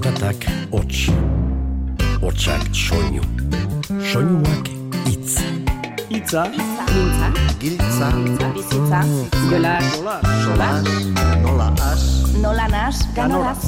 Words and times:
Zaratak 0.00 0.46
hots, 0.72 1.10
hotsak 2.22 2.62
soinu, 2.72 3.20
soinuak 4.00 4.68
itz. 5.10 5.34
Itza, 6.08 6.46
Mintza, 6.48 7.26
Giltza, 7.60 8.08
bizitza, 8.54 9.00
jola, 9.50 9.74
solas, 10.40 10.88
nola 11.42 11.68
as, 11.90 12.04
nola 12.40 12.68
nas, 12.72 13.02
ganolaz. 13.12 13.60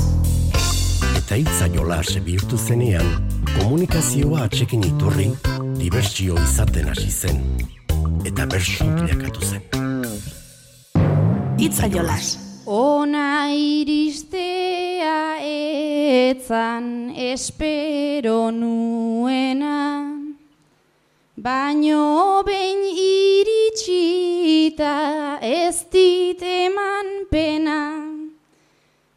Eta 1.19 1.37
itza 1.37 1.69
jolas 1.69 2.15
bihurtu 2.25 2.57
zenean, 2.57 3.11
komunikazioa 3.59 4.47
atxekin 4.47 4.87
iturri, 4.89 5.29
dibertsio 5.77 6.39
izaten 6.47 6.89
hasi 6.95 7.11
zen. 7.11 7.45
Eta 8.25 8.49
bersu 8.49 8.89
bilakatu 8.89 9.45
zen. 9.51 9.69
Itza 11.61 11.93
jolas. 11.93 12.52
Etzan 16.33 17.13
espero 17.15 18.51
nuena, 18.51 20.09
baino 21.37 22.43
behin 22.47 22.81
iritsita 23.05 24.95
ez 25.43 25.85
dit 25.93 26.41
eman 26.41 27.29
pena. 27.33 27.81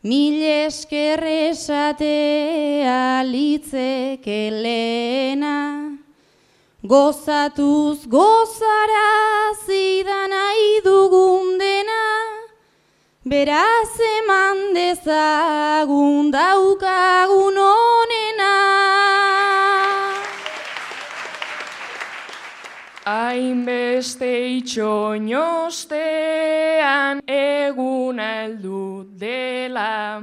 Mil 0.04 0.44
esker 0.44 1.24
esatea 1.50 3.24
litzeke 3.32 4.42
lehena, 4.64 5.58
gozatuz 6.84 8.00
gozara 8.18 9.10
zidan 9.66 10.36
dugun 10.84 11.58
dena, 11.64 11.95
Beraz 13.26 13.98
eman 13.98 14.78
dezagun 14.78 16.30
daukagun 16.30 17.58
onena. 17.58 18.54
Hainbeste 23.02 24.62
itxoinostean 24.62 27.26
egun 27.26 28.22
heldu 28.22 29.10
dela, 29.18 30.22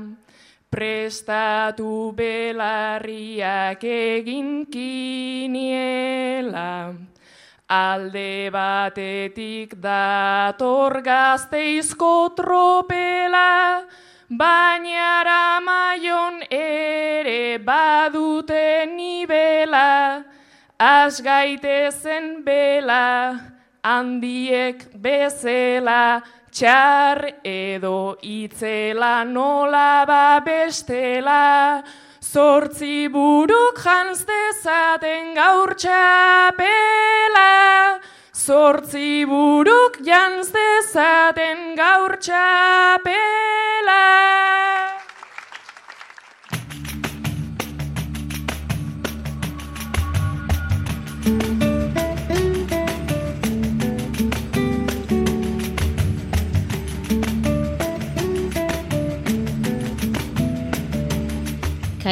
prestatu 0.71 2.15
belarriak 2.15 3.83
egin 3.83 4.63
kiniela. 4.71 6.95
Alde 7.73 8.51
batetik 8.53 9.79
dator 9.81 10.99
gazteizko 11.01 12.35
tropela, 12.37 13.87
baina 14.29 15.23
ramaion 15.25 16.43
ere 16.53 17.57
badute 17.65 18.85
nibela, 18.93 20.21
az 20.77 21.23
gaitezen 21.25 22.45
bela, 22.45 23.41
handiek 23.81 24.85
bezela, 24.93 26.21
txar 26.53 27.25
edo 27.41 28.19
itzela 28.21 29.25
nola 29.25 30.05
babestela, 30.05 31.81
Zortzi 32.23 33.09
buruk 33.11 33.81
janztezaten 33.83 35.35
gaur 35.35 35.75
txapela, 35.75 37.49
Zortzi 38.33 39.27
buruk 39.27 39.99
janztezaten 40.07 41.75
gaur 41.75 42.15
txapela. 42.23 43.99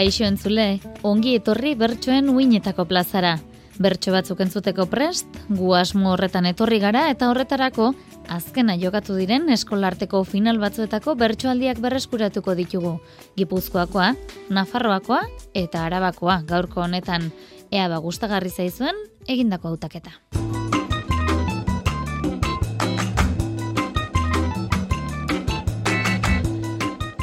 Kaixo 0.00 0.24
entzule, 0.24 0.78
ongi 1.04 1.34
etorri 1.36 1.74
bertsoen 1.76 2.30
uinetako 2.32 2.86
plazara. 2.88 3.34
Bertso 3.84 4.14
batzuk 4.14 4.38
entzuteko 4.40 4.86
prest, 4.88 5.26
gu 5.58 5.74
asmo 5.76 6.14
horretan 6.14 6.48
etorri 6.48 6.78
gara 6.80 7.02
eta 7.12 7.28
horretarako 7.28 7.90
azkena 8.32 8.78
jokatu 8.80 9.18
diren 9.18 9.52
eskolarteko 9.52 10.22
final 10.24 10.56
batzuetako 10.62 11.18
bertsoaldiak 11.20 11.84
berreskuratuko 11.84 12.56
ditugu. 12.62 12.94
Gipuzkoakoa, 13.36 14.14
Nafarroakoa 14.48 15.20
eta 15.52 15.84
Arabakoa 15.90 16.40
gaurko 16.48 16.80
honetan. 16.86 17.28
Ea 17.68 17.92
ba 17.92 18.00
gustagarri 18.00 18.48
zaizuen 18.48 19.04
egindako 19.28 19.74
hautaketa. 19.74 20.16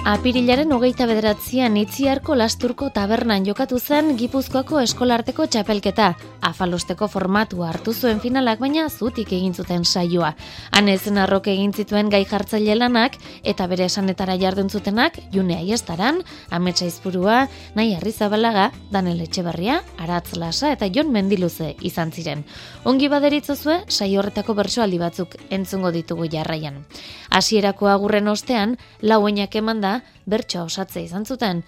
Apirilaren 0.07 0.71
hogeita 0.71 1.03
bederatzean 1.03 1.73
itziarko 1.75 2.37
lasturko 2.39 2.87
tabernan 2.95 3.43
jokatu 3.43 3.75
zen 3.75 4.13
Gipuzkoako 4.15 4.79
eskolarteko 4.79 5.49
txapelketa. 5.51 6.13
Afalosteko 6.47 7.09
formatua 7.11 7.73
hartu 7.73 7.91
zuen 7.91 8.21
finalak 8.23 8.61
baina 8.63 8.85
zutik 8.87 9.33
egin 9.35 9.51
zuten 9.51 9.83
saioa. 9.83 10.29
Hanezen 10.71 11.19
arroke 11.19 11.51
egin 11.51 11.73
zituen 11.75 12.07
gai 12.13 12.21
jartzaile 12.23 12.77
lanak 12.79 13.17
eta 13.43 13.67
bere 13.67 13.89
esanetara 13.91 14.37
jardun 14.39 14.69
zutenak 14.69 15.17
June 15.33 15.57
Aiestaran, 15.57 16.21
Ametsa 16.55 16.87
Izpurua, 16.87 17.41
Nahi 17.75 17.97
Arrizabalaga, 17.97 18.69
Daniel 18.89 19.25
Etxeberria, 19.27 19.81
Aratz 19.97 20.37
Lasa 20.39 20.71
eta 20.71 20.87
Jon 20.87 21.11
Mendiluze 21.11 21.73
izan 21.81 22.15
ziren. 22.15 22.45
Ongi 22.85 23.11
baderitzozue, 23.11 23.81
saio 23.89 24.23
horretako 24.23 24.55
bersoaldi 24.55 25.03
batzuk 25.03 25.35
entzungo 25.49 25.91
ditugu 25.91 26.31
jarraian. 26.31 26.85
Hasierako 27.27 27.91
agurren 27.91 28.31
ostean, 28.31 28.79
lauenak 29.03 29.59
eman 29.59 29.83
bertsoa 30.25 30.63
osatzea 30.67 31.03
izan 31.03 31.25
zuten, 31.25 31.63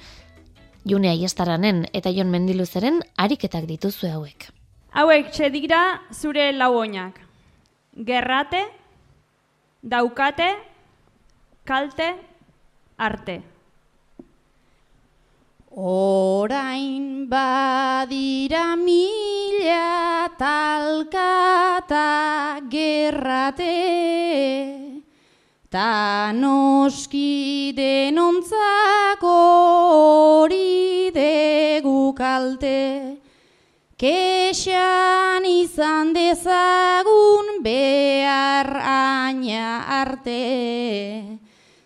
June 0.86 1.10
Aiestaranen 1.10 1.86
eta 1.94 2.12
Jon 2.16 2.32
Mendiluzeren 2.32 3.02
ariketak 3.18 3.68
dituzue 3.70 4.12
hauek. 4.12 4.50
Hauek 4.96 5.30
txedira 5.32 6.02
zure 6.14 6.52
lauoinak. 6.56 7.20
Gerrate, 8.06 8.64
daukate, 9.84 10.50
kalte, 11.66 12.10
arte. 12.98 13.42
Orain 15.70 17.30
badira 17.30 18.76
mila 18.76 20.28
talkata 20.40 22.08
gerrate, 22.72 23.76
ta 25.70 26.32
noski 26.34 27.74
denontzako 27.78 29.34
hori 29.94 31.12
degu 31.14 32.14
kalte. 32.18 33.18
Kexan 34.00 35.46
izan 35.46 36.14
dezagun 36.16 37.62
behar 37.62 38.72
aina 38.82 39.84
arte. 40.02 41.38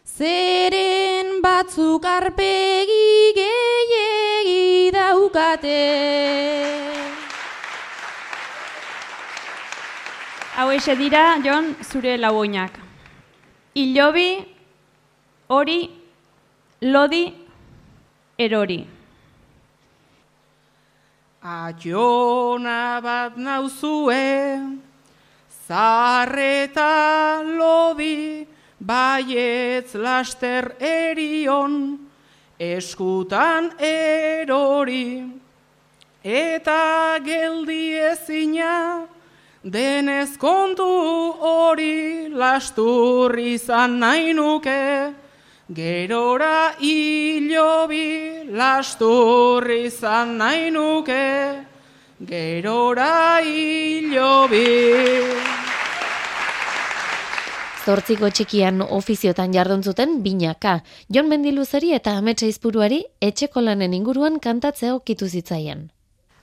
Zeren 0.06 1.42
batzuk 1.44 2.06
arpegi 2.06 3.34
gehiegi 3.36 4.92
daukate. 4.96 5.82
Hau 10.56 10.70
dira, 11.02 11.26
Jon, 11.44 11.76
zure 11.82 12.16
lauoinak. 12.18 12.93
Ilobi, 13.76 14.46
hori, 15.50 15.90
lodi, 16.82 17.24
erori. 18.38 18.88
Aiona 21.42 23.02
bat 23.02 23.36
nauzue, 23.36 24.78
zarreta 25.66 27.42
lodi, 27.42 28.46
baietz 28.80 29.96
laster 29.96 30.76
erion, 30.78 31.98
eskutan 32.60 33.72
erori, 33.82 35.26
eta 36.22 37.18
geldi 37.26 37.84
ezina, 38.14 39.08
denez 39.64 40.38
kontu 40.38 40.84
hori 41.40 42.28
lastur 42.30 43.38
izan 43.40 44.00
nahi 44.00 44.34
nuke, 44.36 45.14
gerora 45.72 46.76
hilobi 46.80 48.52
lastur 48.52 49.64
izan 49.72 50.38
nahi 50.38 50.70
nuke, 50.72 51.64
gerora 52.20 53.40
hilobi. 53.40 54.68
Zortziko 57.84 58.30
txikian 58.32 58.80
ofiziotan 58.82 59.52
jardun 59.52 59.84
zuten 59.84 60.22
binaka. 60.24 60.78
Jon 61.12 61.28
Mendiluzeri 61.28 61.92
eta 61.92 62.14
Ametsa 62.16 62.48
Izpuruari 62.48 63.02
etxeko 63.20 63.60
lanen 63.60 63.94
inguruan 63.94 64.40
kantatzea 64.40 64.96
okitu 64.96 65.28
zitzaien. 65.28 65.90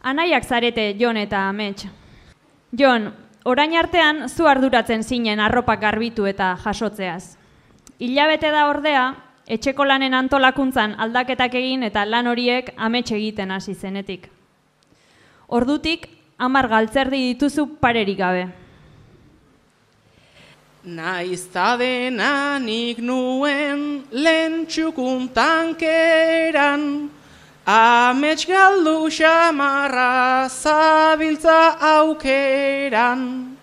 Anaiak 0.04 0.44
zarete 0.44 0.92
Jon 1.00 1.16
eta 1.16 1.48
Amets. 1.48 1.88
Jon, 2.72 3.10
orain 3.44 3.74
artean 3.74 4.28
zu 4.28 4.46
arduratzen 4.46 5.02
zinen 5.02 5.40
arropak 5.40 5.80
garbitu 5.80 6.26
eta 6.30 6.52
jasotzeaz. 6.64 7.36
Hilabete 7.98 8.52
da 8.54 8.68
ordea, 8.70 9.04
etxeko 9.50 9.84
lanen 9.84 10.14
antolakuntzan 10.14 10.94
aldaketak 11.02 11.56
egin 11.58 11.82
eta 11.82 12.04
lan 12.06 12.30
horiek 12.30 12.70
amets 12.76 13.10
egiten 13.10 13.50
hasi 13.50 13.74
zenetik. 13.74 14.28
Ordutik, 15.48 16.06
hamar 16.38 16.68
galtzerdi 16.70 17.24
dituzu 17.32 17.66
parerik 17.82 18.18
gabe. 18.18 18.46
Naizta 20.84 21.74
dena 21.76 22.58
nik 22.62 23.02
nuen 23.04 24.04
lehen 24.12 24.62
txukun 24.64 25.26
tankeran, 25.34 27.10
amets 27.66 28.46
galdu 28.46 29.10
xamarra 29.10 30.48
zabiltza 30.48 31.76
aukeran. 31.80 33.56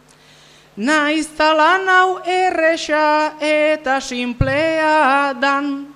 Naizta 0.78 1.54
lan 1.58 1.88
hau 1.90 2.22
erresa 2.22 3.34
eta 3.42 3.98
simplea 4.00 5.34
dan, 5.34 5.90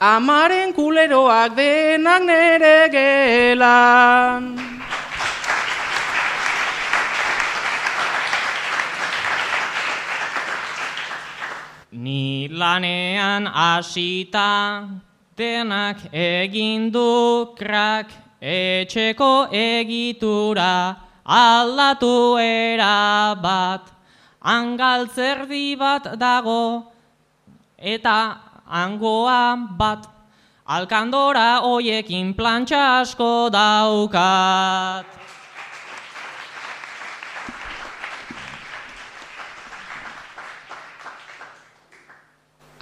amaren 0.00 0.74
kuleroak 0.74 1.54
denak 1.54 2.22
nere 2.26 2.90
gelan. 2.90 4.58
Ni 11.94 12.48
lanean 12.50 13.46
hasita 13.46 14.82
denak 15.36 15.98
egin 16.12 16.90
du 16.92 17.54
krak 17.58 18.06
etxeko 18.40 19.48
egitura 19.50 20.96
aldatu 21.26 22.38
era 22.38 23.34
bat 23.42 23.90
angaltzerdi 24.40 25.76
bat 25.76 26.14
dago 26.18 26.92
eta 27.78 28.18
angoa 28.68 29.56
bat 29.78 30.06
alkandora 30.66 31.60
hoiekin 31.60 32.32
plantxa 32.34 33.00
asko 33.00 33.50
daukat. 33.50 35.23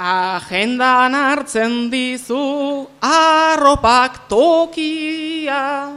Agendan 0.03 1.15
hartzen 1.15 1.87
dizu 1.87 2.89
arropak 2.99 4.27
tokia, 4.27 5.95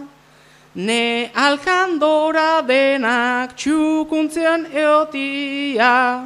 ne 0.76 1.32
alkandora 1.34 2.62
denak 2.62 3.56
txukuntzean 3.58 4.68
eotia, 4.70 6.22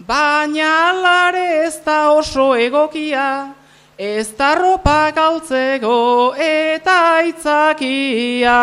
baina 0.00 0.70
alare 0.88 1.66
ez 1.66 1.76
da 1.84 2.16
oso 2.16 2.54
egokia, 2.56 3.52
ez 3.98 4.32
da 4.38 4.54
arropak 4.56 5.16
altzeko 5.16 6.32
eta 6.40 6.96
aitzakia. 7.20 8.56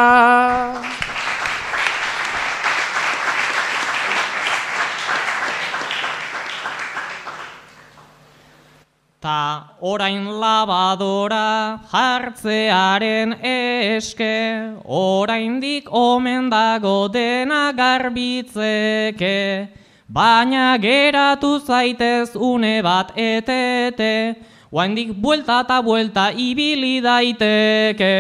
Ta 9.20 9.76
orain 9.84 10.24
labadora 10.40 11.82
jartzearen 11.92 13.34
eske, 13.44 14.36
oraindik 14.88 15.90
omen 15.92 16.48
dago 16.48 17.10
dena 17.12 17.74
garbitzeke, 17.76 19.36
baina 20.08 20.78
geratu 20.80 21.60
zaitez 21.60 22.32
une 22.36 22.80
bat 22.82 23.12
etete, 23.18 24.40
oaindik 24.72 25.12
buelta 25.12 25.66
eta 25.68 25.82
buelta 25.84 26.32
ibili 26.32 27.02
daiteke. 27.04 28.16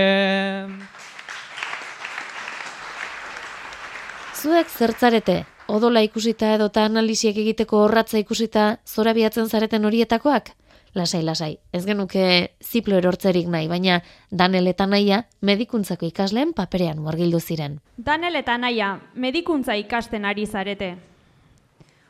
Zuek 4.35 4.67
zertzarete, 4.67 5.45
odola 5.71 6.03
ikusita 6.03 6.57
edota 6.59 6.83
analisiek 6.91 7.37
egiteko 7.39 7.85
horratza 7.87 8.19
ikusita 8.19 8.73
zorabiatzen 8.83 9.47
zareten 9.47 9.87
horietakoak? 9.87 10.59
Lasai, 10.97 11.21
lasai, 11.23 11.59
ez 11.71 11.85
genuke 11.85 12.55
ziplo 12.65 12.97
erortzerik 12.97 13.47
nahi, 13.47 13.67
baina 13.69 13.99
Danel 14.31 14.67
eta 14.71 14.87
Naia 14.89 15.23
medikuntzako 15.45 16.07
ikasleen 16.07 16.53
paperean 16.57 16.97
murgildu 17.05 17.39
ziren. 17.39 17.79
Danel 17.97 18.35
eta 18.35 18.57
Naia, 18.57 18.95
medikuntza 19.13 19.75
ikasten 19.77 20.25
ari 20.25 20.47
zarete. 20.47 20.95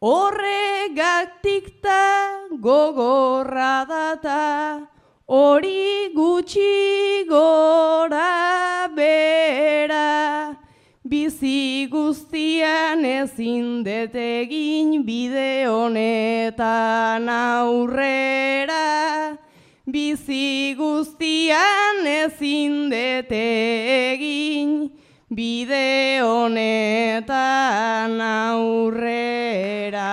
Horregatik 0.00 1.82
ta 1.82 2.46
gogorra 2.62 3.84
data, 3.88 4.86
hori 5.26 6.12
gutxi 6.14 7.26
gora 7.28 8.86
bera. 8.94 10.54
Bizi 11.02 11.88
guztian 11.90 13.04
ezin 13.04 13.82
detegin 13.82 15.02
bide 15.02 15.66
honetan 15.66 17.28
aurrera. 17.28 19.36
Bizi 19.84 20.76
guztian 20.78 22.06
ezin 22.06 22.88
detegin 22.88 24.92
bide 25.38 26.18
honetan 26.18 28.18
aurrera. 28.20 30.06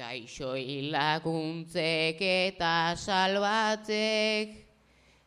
gaixoi 0.00 0.88
laguntzek 0.90 2.22
eta 2.24 2.96
salbatzek, 2.96 4.56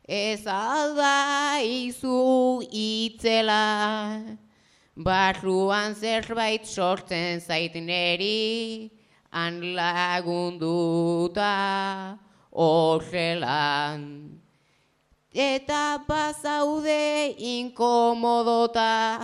ez 0.10 0.42
alda 0.50 1.62
izu 1.62 2.66
itzela, 2.74 4.26
barruan 4.98 5.94
zerbait 5.94 6.66
sortzen 6.66 7.46
zait 7.46 7.78
neri, 7.78 8.90
han 9.34 9.76
lagunduta 9.76 11.50
horrelan. 12.54 14.40
Eta 15.34 16.06
bazaude 16.08 17.34
inkomodota, 17.42 19.20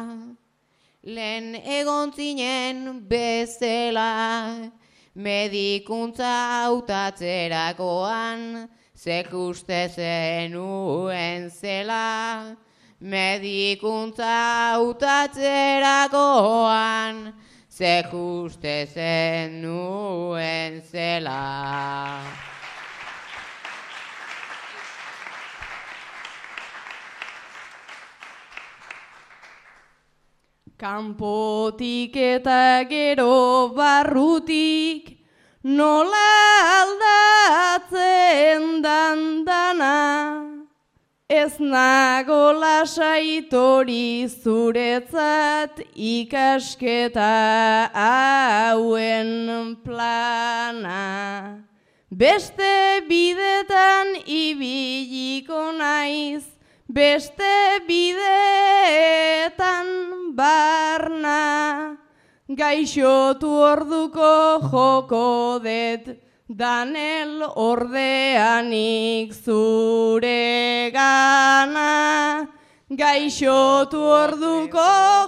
lehen 1.06 1.56
egon 1.62 2.12
zinen 2.12 3.06
bezela, 3.06 4.72
medikuntza 5.14 6.64
hautatzerakoan, 6.64 8.68
zek 8.98 9.30
uste 9.34 9.90
zenuen 9.94 11.52
zela, 11.54 12.56
medikuntza 13.00 14.74
hautatzerakoan, 14.74 17.34
zek 17.80 18.12
uste 18.12 18.88
zenuen 18.92 20.82
zela. 20.92 22.24
Kanpotik 30.76 32.16
eta 32.16 32.84
gero 32.92 33.72
barrutik 33.80 35.16
nola 35.64 36.28
aldatzen 36.84 38.82
dan 38.84 39.46
dana 39.48 40.49
Ez 41.30 41.60
nago 41.62 42.58
lasaitori 42.58 44.26
zuretzat 44.26 45.78
ikasketa 45.94 47.92
hauen 47.94 49.76
plana. 49.86 51.62
Beste 52.10 53.06
bidetan 53.06 54.26
ibiliko 54.26 55.70
naiz 55.78 56.50
beste 56.90 57.86
bideetan 57.86 58.34
barna, 60.34 61.94
gaixotu 62.50 63.54
orduko 63.70 64.58
joko 64.72 65.60
det, 65.62 66.18
danel 66.50 67.44
ordeanik 67.46 69.34
zure 69.34 70.90
gana. 70.92 72.50
Gaixotu 72.90 74.02
orduko 74.02 74.86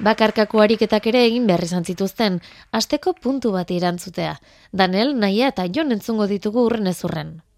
Bakarkako 0.00 0.62
ariketak 0.62 1.06
ere 1.10 1.26
egin 1.26 1.46
behar 1.50 1.64
izan 1.66 1.84
zituzten, 1.84 2.40
asteko 2.72 3.12
puntu 3.12 3.50
bat 3.52 3.70
irantzutea. 3.74 4.38
Daniel, 4.72 5.18
naia 5.18 5.48
eta 5.50 5.66
jon 5.66 5.92
entzungo 5.92 6.26
ditugu 6.30 6.64
urren 6.70 6.86
ez 6.86 7.04
urren. 7.04 7.49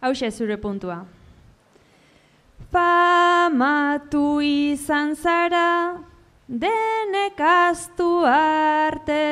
Hauxe 0.00 0.30
zure 0.30 0.56
puntua. 0.56 1.04
Famatu 2.70 4.38
izan 4.38 5.16
zara, 5.16 5.98
denek 6.46 7.40
astu 7.40 8.22
arte. 8.30 9.24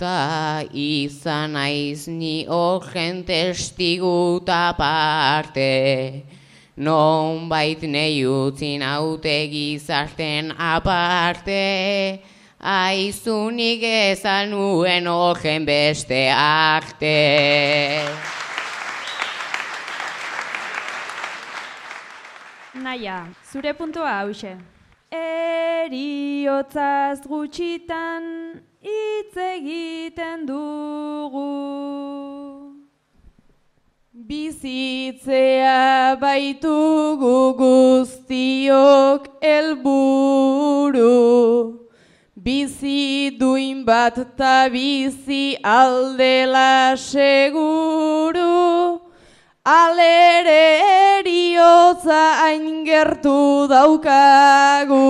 Ta 0.00 0.64
izan 0.72 1.56
aiz 1.60 2.08
ni 2.08 2.46
horren 2.48 3.20
testiguta 3.28 4.72
parte. 4.78 6.24
Non 6.80 7.44
bait 7.50 7.82
nei 7.84 8.24
utzin 8.24 8.80
haute 8.80 9.36
gizarten 9.52 10.54
aparte, 10.56 11.60
aizunik 12.60 13.82
ezan 13.82 14.50
nuen 14.50 15.06
ogen 15.08 15.64
beste 15.64 16.30
arte. 16.36 18.04
Naia, 22.74 23.26
zure 23.52 23.74
puntua 23.74 24.20
hause. 24.20 24.56
Eriotzaz 25.10 27.20
gutxitan 27.26 28.22
hitz 28.80 29.36
egiten 29.36 30.46
dugu. 30.46 31.48
Bizitzea 34.30 36.14
baitugu 36.20 37.54
guztiok 37.58 39.26
helburu. 39.42 41.10
Bizi 42.42 43.36
duin 43.38 43.84
bat 43.84 44.16
ta 44.36 44.68
bizi 44.72 45.58
aldela 45.62 46.96
seguru. 46.96 48.98
Alere 49.66 51.20
eriotza 51.20 52.40
hain 52.40 52.86
gertu 52.86 53.68
daukagu. 53.68 55.04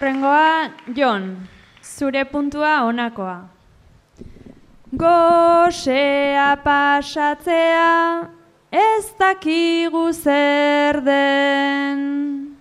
Rengoa, 0.00 0.72
Jon, 0.96 1.46
zure 1.82 2.24
puntua 2.24 2.88
honakoa. 2.88 3.38
Gosea 4.96 6.56
pasatzea 6.64 8.28
ez 8.72 9.12
dakigu 9.20 10.12
zer 10.12 11.04
den. 11.04 12.53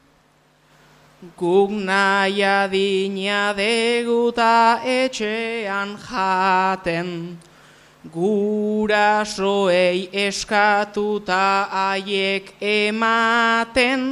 Guk 1.43 1.71
nahi 1.75 2.39
adina 2.39 3.51
deguta 3.51 4.79
etxean 4.87 5.89
jaten, 5.99 7.09
gurasoei 8.13 10.07
eskatuta 10.23 11.67
haiek 11.67 12.47
ematen, 12.63 14.05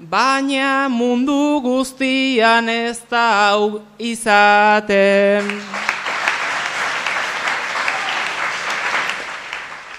baina 0.00 0.88
mundu 0.88 1.60
guztian 1.60 2.72
ez 2.72 2.96
da 3.10 3.26
hau 3.42 3.82
izaten. 3.98 5.52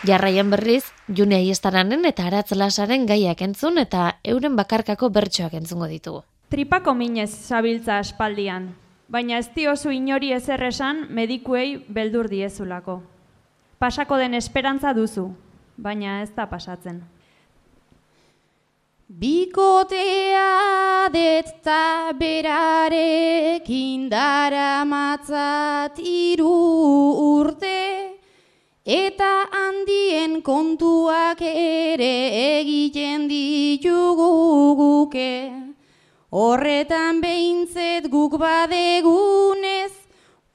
Jarraian 0.01 0.49
berriz, 0.49 0.81
june 1.13 1.37
aiestaranen 1.43 2.09
eta 2.09 2.25
aratz 2.25 2.57
lasaren 2.57 3.05
gaiak 3.05 3.45
entzun 3.45 3.77
eta 3.85 4.15
euren 4.23 4.57
bakarkako 4.57 5.13
bertsoak 5.13 5.53
entzungo 5.61 5.85
ditugu. 5.93 6.25
Tripako 6.49 6.95
minez 6.97 7.29
zabiltza 7.29 7.99
aspaldian, 8.01 8.71
baina 9.05 9.37
ez 9.37 9.51
diozu 9.53 9.91
inori 9.93 10.31
ezer 10.33 10.63
esan 10.65 11.03
medikuei 11.13 11.75
beldur 11.93 12.25
diezulako. 12.31 12.95
Pasako 13.77 14.17
den 14.17 14.33
esperantza 14.33 14.89
duzu, 14.97 15.27
baina 15.77 16.23
ez 16.23 16.31
da 16.33 16.47
pasatzen. 16.49 17.03
Bikotea 19.21 20.47
detza 21.13 22.17
berarekin 22.17 24.09
dara 24.09 24.83
matzat 24.89 26.01
iru 26.01 26.49
urte, 27.29 27.77
eta 28.85 29.31
handien 29.53 30.41
kontuak 30.41 31.45
ere 31.53 32.13
egiten 32.57 33.29
ditugu 33.29 34.33
guke. 34.81 35.68
Horretan 36.29 37.23
behintzet 37.23 38.05
guk 38.13 38.35
badegunez, 38.37 39.89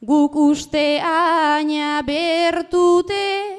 guk 0.07 0.37
uste 0.38 1.00
aina 1.02 1.99
bertute, 2.07 3.59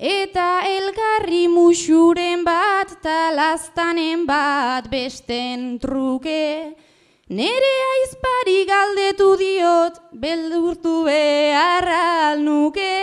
eta 0.00 0.62
elgarri 0.64 1.48
musuren 1.52 2.46
bat 2.48 2.94
talaztanen 3.04 4.24
bat 4.24 4.88
besten 4.88 5.76
truke. 5.78 6.72
Nere 7.28 7.74
aizpari 7.90 8.64
galdetu 8.64 9.36
diot, 9.36 10.00
beldurtu 10.16 11.04
beharral 11.04 12.40
nuke. 12.40 12.96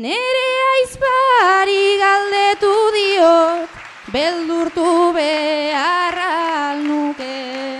Nere 0.00 0.48
aizpari 0.72 1.84
galdetu 2.00 2.74
diot, 2.96 3.78
beldurtu 4.08 5.12
beharral 5.12 6.80
nuke. 6.88 7.73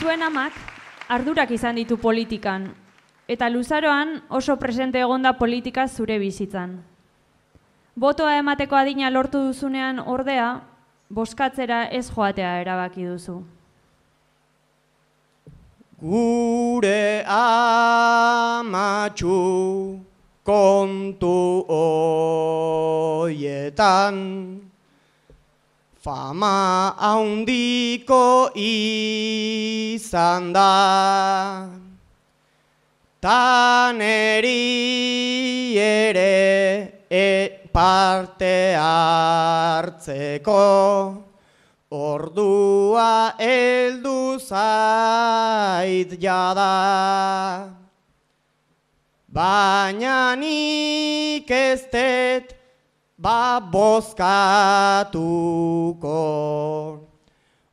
Zuen 0.00 0.22
amak 0.24 0.54
ardurak 1.12 1.50
izan 1.52 1.76
ditu 1.76 1.98
politikan, 2.00 2.62
eta 3.28 3.50
luzaroan 3.52 4.22
oso 4.32 4.56
presente 4.56 4.96
egonda 5.04 5.34
politika 5.36 5.84
zure 5.88 6.16
bizitzan. 6.18 6.80
Botoa 8.00 8.38
emateko 8.40 8.76
adina 8.80 9.10
lortu 9.12 9.42
duzunean 9.50 10.00
ordea, 10.00 10.64
boskatzera 11.10 11.92
ez 11.92 12.08
joatea 12.08 12.60
erabaki 12.62 13.04
duzu. 13.10 13.44
Gure 16.00 17.20
amatxu 17.36 18.80
kontu 20.48 21.64
oietan 23.28 24.16
Fama 26.00 26.96
haundiko 26.96 28.48
izan 28.56 30.52
da. 30.54 31.68
Taneri 33.20 34.56
ere 35.76 37.04
e 37.10 37.60
parte 37.70 38.72
hartzeko. 38.80 40.64
Ordua 41.90 43.36
heldu 43.36 44.40
zait 44.40 46.16
jada. 46.16 47.68
Baina 49.28 50.34
nik 50.34 51.50
ez 51.50 51.84
ba 53.20 53.60
bozkatuko. 53.60 54.16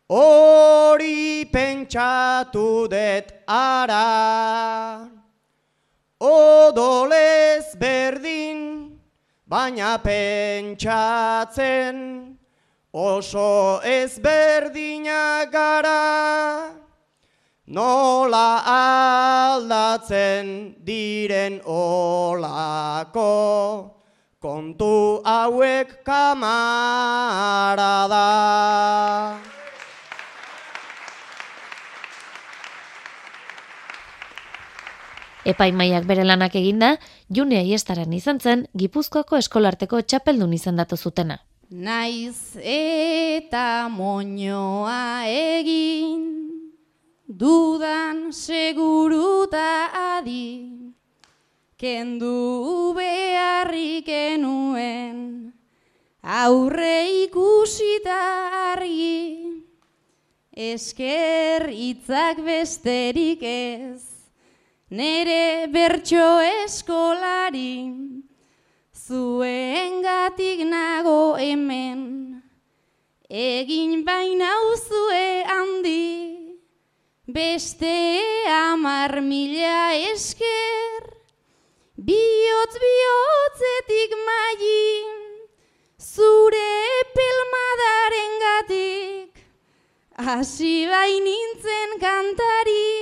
Hori 0.10 1.46
pentsatu 1.52 2.88
dut 2.92 3.32
ara. 3.48 5.10
Odolez 6.20 7.76
berdin 7.80 9.00
baina 9.48 9.98
pentsatzen 10.04 11.96
oso 12.94 13.80
ezberdinak 13.84 15.52
gara, 15.52 16.72
nola 17.68 18.64
aldatzen 19.56 20.76
diren 20.84 21.62
olako, 21.64 23.28
kontu 24.38 25.22
hauek 25.26 26.04
kamara 26.06 27.94
da. 28.12 29.40
Epaimaiak 35.48 36.06
bere 36.06 36.26
lanak 36.28 36.58
eginda, 36.60 36.98
June 37.34 37.58
Aiestaran 37.58 38.14
izan 38.14 38.40
zen, 38.44 38.66
Gipuzkoako 38.78 39.40
eskolarteko 39.40 40.02
txapeldun 40.04 40.54
izendatu 40.54 40.98
zutena. 40.98 41.40
Naiz 41.72 42.60
eta 42.62 43.88
moñoa 43.92 45.26
egin, 45.32 46.28
dudan 47.28 48.30
seguruta 48.36 49.68
adi, 50.20 50.87
kendu 51.78 52.94
beharrik 52.98 54.08
enuen, 54.10 55.18
aurre 56.24 56.96
ikusita 57.24 58.22
argi, 58.74 59.62
esker 60.52 61.68
hitzak 61.70 62.42
besterik 62.42 63.44
ez, 63.46 64.02
nere 64.90 65.68
bertso 65.70 66.30
eskolari, 66.64 67.78
Zuen 69.08 70.02
gatik 70.04 70.66
nago 70.68 71.38
hemen, 71.40 72.42
egin 73.30 74.02
baina 74.04 74.50
uzue 74.74 75.46
handi, 75.46 76.58
beste 77.24 77.94
amar 78.52 79.22
mila 79.22 79.94
esker, 80.10 80.77
bihotz 82.08 82.76
bihotzetik 82.84 84.14
maien, 84.28 85.24
zure 86.00 86.76
pelmadaren 87.18 88.38
gatik, 88.44 89.42
hasi 90.28 90.76
bainintzen 90.92 91.98
kantari, 92.04 92.94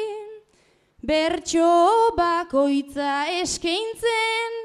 bertso 1.06 1.70
bakoitza 2.18 3.14
eskaintzen, 3.42 4.62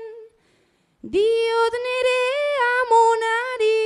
Diot 1.13 1.75
nere 1.85 2.23
amonari, 2.71 3.85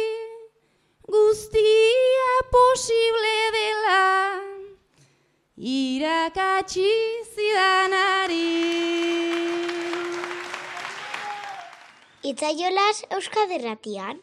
guztia 1.06 2.32
posible 2.54 3.36
dela, 3.58 4.02
irakatsi 5.56 6.90
zidanari. 7.34 9.23
Itzaiolas 12.24 13.04
Euskaderratian. 13.12 14.20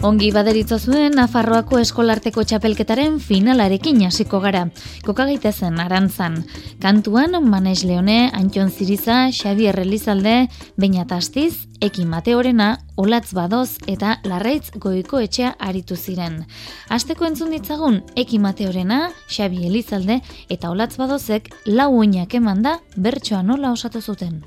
Ongi 0.00 0.30
baderitza 0.32 0.78
zuen 0.80 1.12
Nafarroako 1.12 1.76
eskolarteko 1.76 2.40
txapelketaren 2.48 3.18
finalarekin 3.20 3.98
hasiko 4.06 4.38
gara. 4.40 4.62
Koka 5.04 5.26
gaitezen 5.28 5.76
arantzan. 5.82 6.38
Kantuan 6.80 7.36
Manes 7.44 7.82
Leone, 7.84 8.30
Antxon 8.32 8.70
Ziriza, 8.72 9.26
Xavier 9.28 9.76
Elizalde, 9.82 10.48
Beñat 10.80 11.12
Astiz, 11.12 11.66
Eki 11.84 12.06
Mateorena, 12.06 12.78
Olatz 12.96 13.34
Badoz 13.36 13.76
eta 13.86 14.14
Larraitz 14.24 14.70
Goiko 14.72 15.20
etxea 15.20 15.52
aritu 15.58 16.00
ziren. 16.00 16.46
Asteko 16.88 17.28
entzun 17.28 17.52
ditzagun 17.52 18.00
Eki 18.16 18.40
Mateorena, 18.40 19.10
Xavi 19.28 19.66
Elizalde 19.68 20.22
eta 20.48 20.70
Olatz 20.70 20.96
Badozek 20.96 21.52
lau 21.66 21.90
oinak 21.98 22.32
emanda 22.40 22.78
bertsoa 22.96 23.42
nola 23.42 23.76
osatu 23.76 24.00
zuten. 24.00 24.40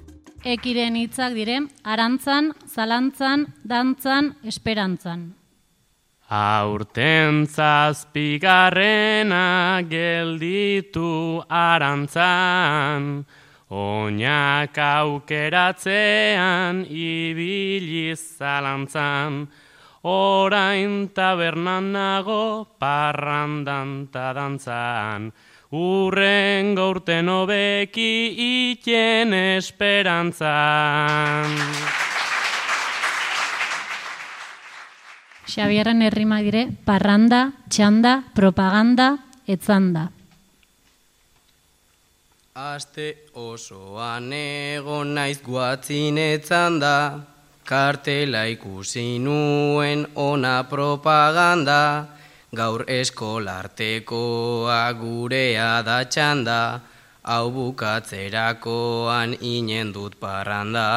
Ekiren 0.44 0.98
hitzak 0.98 1.38
diren 1.38 1.70
arantzan, 1.86 2.52
zalantzan, 2.74 3.48
dantzan, 3.64 4.34
esperantzan. 4.44 5.43
Aurten 6.30 7.48
zazpigarrena 7.48 9.82
gelditu 9.90 11.44
arantzan, 11.50 13.26
oinak 13.70 14.78
aukeratzean 14.78 16.86
ibiliz 16.88 18.38
zalantzan, 18.40 19.48
orain 20.04 21.10
tabernan 21.14 21.92
nago 21.92 22.68
parrandan 22.80 24.08
ta 24.08 24.34
dantzan, 24.34 25.34
urren 25.72 26.76
gaurten 26.76 27.28
hobeki 27.28 28.36
iten 28.72 29.34
esperantzan. 29.34 32.13
Xabierren 35.54 36.02
herrima 36.02 36.40
dire, 36.42 36.66
parranda, 36.82 37.52
txanda, 37.70 38.14
propaganda, 38.34 39.20
etzanda. 39.46 40.08
Aste 42.58 43.30
osoan 43.38 44.32
egon 44.34 45.12
naiz 45.14 45.38
guatzin 45.46 46.18
etzanda, 46.18 47.22
kartela 47.70 48.48
ikusi 48.50 49.20
nuen 49.22 50.08
ona 50.16 50.56
propaganda, 50.72 51.82
gaur 52.50 52.86
eskolartekoa 52.90 54.80
gurea 55.04 55.70
da 55.86 56.00
txanda, 56.10 56.82
hau 57.30 57.46
bukatzerakoan 57.60 59.38
inen 59.38 59.94
dut 59.94 60.18
parranda. 60.18 60.90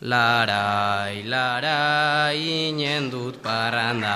Larai, 0.00 1.24
larai, 1.26 2.38
inen 2.38 3.10
dut 3.10 3.42
parranda. 3.42 4.14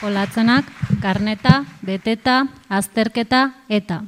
Olatzenak, 0.00 0.64
karneta, 1.02 1.66
beteta, 1.84 2.46
azterketa, 2.72 3.50
eta. 3.68 4.00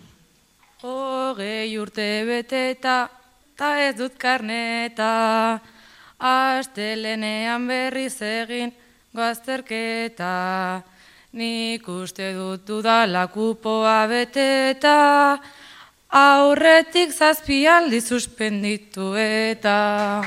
Hogei 0.81 1.77
urte 1.77 2.25
beteta, 2.25 3.11
ta 3.57 3.77
ez 3.77 3.93
dut 3.99 4.17
karneta, 4.17 5.61
astelenean 6.17 7.69
berriz 7.69 8.23
egin 8.25 8.73
gazterketa. 9.13 10.81
Nik 11.37 11.89
uste 11.89 12.33
dut 12.33 12.65
dudala 12.65 13.27
kupoa 13.29 14.07
beteta, 14.09 15.37
aurretik 16.13 17.09
zazpialdi 17.13 18.01
suspenditu 18.01 19.15
eta... 19.17 20.23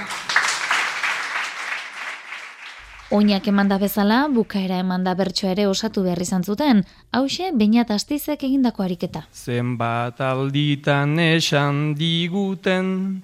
Oinak 3.14 3.46
emanda 3.48 3.78
bezala, 3.78 4.26
bukaera 4.34 4.80
emanda 4.82 5.14
bertsoa 5.16 5.52
ere 5.54 5.68
osatu 5.70 6.02
behar 6.04 6.18
izan 6.26 6.42
zuten, 6.44 6.82
hause 7.14 7.52
bainat 7.54 7.92
astizek 7.94 8.44
egindako 8.50 8.82
ariketa. 8.84 9.22
Zenbat 9.30 10.18
alditan 10.26 11.20
esan 11.22 11.94
diguten, 11.96 13.22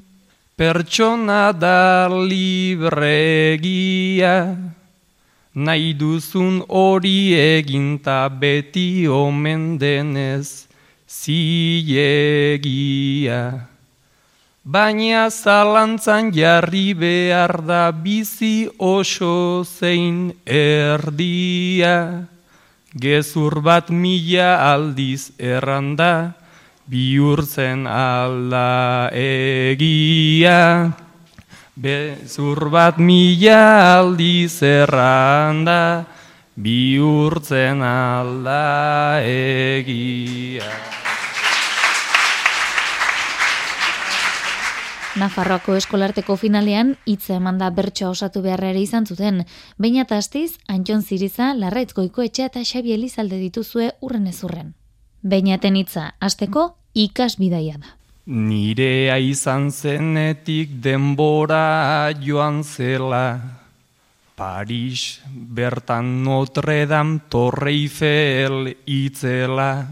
pertsona 0.56 1.52
da 1.52 2.08
libregia, 2.14 3.58
nahi 5.58 5.94
duzun 5.98 6.62
hori 6.70 7.34
eginta 7.34 8.30
beti 8.30 9.08
omen 9.10 9.80
denez 9.82 10.71
ziegia. 11.12 12.62
Baina 14.64 15.28
zalantzan 15.30 16.32
jarri 16.32 16.94
behar 16.94 17.66
da 17.66 17.92
bizi 17.92 18.70
oso 18.78 19.66
zein 19.66 20.32
erdia. 20.46 22.28
Gezur 22.94 23.62
bat 23.66 23.90
mila 23.90 24.72
aldiz 24.72 25.32
erranda, 25.40 26.34
bihurtzen 26.88 27.88
alda 27.88 29.10
egia. 29.12 30.92
Bezur 31.76 32.70
bat 32.70 33.00
mila 33.00 33.98
aldiz 33.98 34.62
erranda, 34.62 36.06
bihurtzen 36.56 37.82
alda 37.82 39.22
egia. 39.24 40.68
Nafarroako 45.20 45.76
eskolarteko 45.76 46.38
finalean 46.40 46.94
hitza 47.06 47.36
emanda 47.36 47.70
bertsoa 47.76 48.14
osatu 48.14 48.42
beharra 48.42 48.70
ere 48.72 48.82
izan 48.82 49.06
zuten. 49.06 49.44
Baina 49.78 50.06
astiz, 50.10 50.58
Antxon 50.68 51.02
Ziriza, 51.02 51.54
Larraitz 51.54 51.94
Goikoetxea 51.94 52.46
eta 52.46 52.64
Xabi 52.64 52.94
Elizalde 52.94 53.38
dituzue 53.38 53.92
urren 54.02 54.28
ezurren. 54.28 54.74
Bainaten 55.22 55.76
hitza 55.76 56.14
hasteko 56.20 56.78
ikas 56.94 57.38
bidaia 57.38 57.78
da. 57.78 57.98
Nirea 58.26 59.18
izan 59.18 59.72
zenetik 59.72 60.70
denbora 60.82 62.12
joan 62.24 62.64
zela. 62.64 63.61
Paris, 64.42 65.22
bertan 65.30 66.24
Notre 66.24 66.88
Dame, 66.88 67.30
Torre 67.30 67.70
Eiffel 67.70 68.74
itzela. 68.90 69.86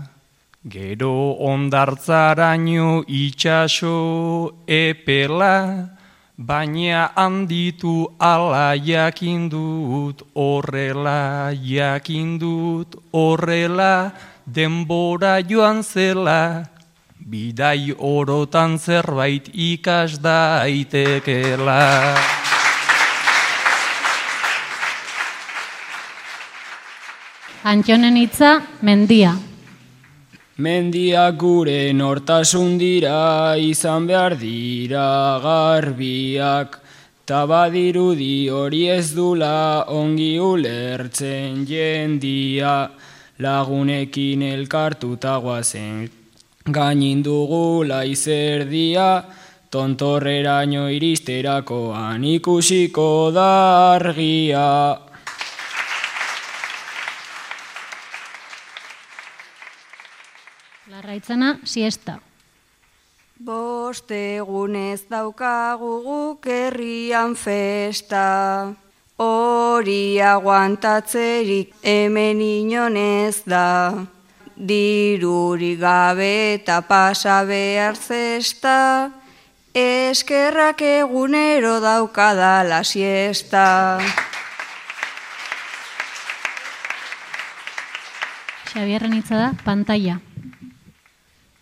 Gero 0.66 1.38
ondartzaraino 1.38 3.06
itxaso 3.06 4.66
epela, 4.66 5.86
baina 6.34 7.14
handitu 7.14 8.10
ala 8.18 8.74
jakindut 8.74 10.26
horrela, 10.34 11.54
jakindut 11.54 12.98
horrela, 13.14 14.18
denbora 14.50 15.46
joan 15.46 15.86
zela, 15.86 16.66
bidai 17.22 17.94
orotan 17.94 18.82
zerbait 18.82 19.46
ikas 19.54 20.18
daitekela. 20.18 22.49
Antxonen 27.64 28.16
hitza 28.16 28.62
mendia. 28.82 29.34
Mendiak 30.64 31.36
gure 31.38 31.92
nortasun 31.92 32.78
dira, 32.80 33.58
izan 33.60 34.08
behar 34.08 34.38
dira 34.40 35.40
garbiak, 35.44 36.78
tabadirudi 37.28 38.48
hori 38.48 38.88
ez 38.88 39.12
dula 39.12 39.84
ongi 39.88 40.40
ulertzen 40.40 41.66
jendia, 41.68 42.92
lagunekin 43.40 44.42
elkartuta 44.42 45.36
guazen 45.44 46.08
gainin 46.72 47.22
dugula 47.22 48.06
izerdia, 48.06 49.26
tontorreraino 49.70 50.88
iristerakoan 50.88 52.24
ikusiko 52.24 53.32
dargia. 53.36 55.09
Larraitzana, 61.00 61.62
siesta. 61.64 62.18
Bost 63.40 64.10
egunez 64.12 65.06
daukagu 65.08 65.92
guk 66.04 66.50
herrian 66.52 67.38
festa, 67.40 68.74
hori 69.16 70.20
aguantatzerik 70.20 71.72
hemen 71.88 72.44
inonez 72.44 73.46
da. 73.48 73.96
Diruri 74.60 75.78
gabe 75.80 76.60
eta 76.60 76.82
pasa 76.84 77.46
behar 77.48 77.96
zesta, 77.96 79.10
eskerrak 79.72 80.84
egunero 80.84 81.80
daukada 81.80 82.58
la 82.68 82.84
siesta. 82.84 84.02
Xabierren 88.74 89.16
hitza 89.16 89.38
da, 89.40 89.54
pantalla. 89.64 90.20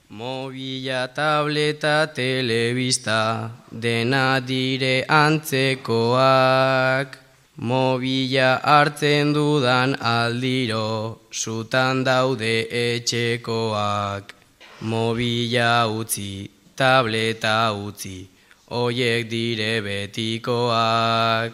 Mobila, 0.09 1.13
tableta, 1.13 2.07
telebista, 2.15 3.51
dena 3.69 4.39
dire 4.39 5.03
antzekoak. 5.03 7.17
Mobila 7.59 8.61
hartzen 8.63 9.33
dudan 9.33 9.97
aldiro, 9.99 11.19
sutan 11.29 12.05
daude 12.05 12.69
etxekoak. 12.71 14.33
Mobila 14.83 15.91
utzi, 15.91 16.49
tableta 16.73 17.73
utzi, 17.75 18.29
oiek 18.71 19.27
dire 19.27 19.81
betikoak. 19.81 21.51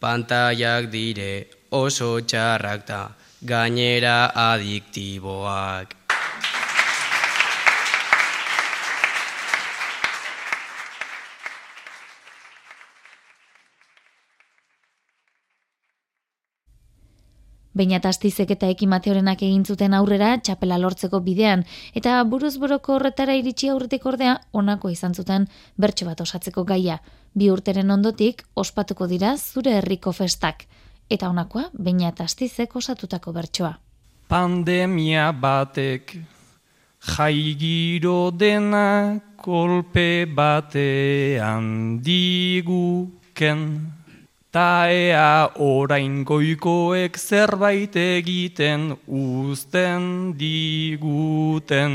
Pantaiak 0.00 0.90
dire 0.90 1.46
oso 1.70 2.20
txarrak 2.20 2.86
da, 2.86 3.08
gainera 3.44 4.32
adiktiboak. 4.34 6.05
Baina 17.76 17.98
tastizek 18.00 18.54
eta 18.54 18.70
ekimateorenak 18.72 19.42
egin 19.44 19.64
zuten 19.68 19.92
aurrera 19.94 20.30
txapela 20.40 20.78
lortzeko 20.80 21.20
bidean, 21.20 21.64
eta 21.94 22.22
buruz 22.24 22.54
buroko 22.62 22.94
horretara 22.94 23.34
iritsi 23.36 23.68
aurretik 23.68 24.06
ordea 24.08 24.38
onako 24.52 24.88
izan 24.94 25.14
zuten 25.14 25.44
bertso 25.76 26.06
bat 26.08 26.22
osatzeko 26.24 26.64
gaia. 26.64 26.96
Bi 27.34 27.50
urteren 27.52 27.90
ondotik 27.92 28.46
ospatuko 28.54 29.06
dira 29.10 29.34
zure 29.36 29.76
herriko 29.76 30.12
festak, 30.16 30.64
eta 31.10 31.28
onakoa 31.28 31.68
baina 31.74 32.12
tastizek 32.16 32.76
osatutako 32.80 33.36
bertsoa. 33.36 33.74
Pandemia 34.28 35.28
batek 35.32 36.16
jaigiro 37.12 38.30
dena 38.32 39.20
kolpe 39.36 40.24
batean 40.26 42.00
diguken. 42.02 43.62
Ta 44.56 44.88
ea 44.88 45.52
orain 45.60 46.24
goikoek 46.24 47.18
zerbait 47.20 47.92
egiten 47.92 48.96
uzten 49.04 50.32
diguten. 50.40 51.92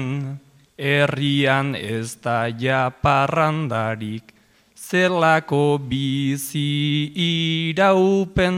Herrian 0.78 1.74
ez 1.74 2.22
da 2.22 2.46
japarrandarik, 2.64 4.30
zelako 4.78 5.80
bizi 5.90 7.10
iraupen, 7.26 8.58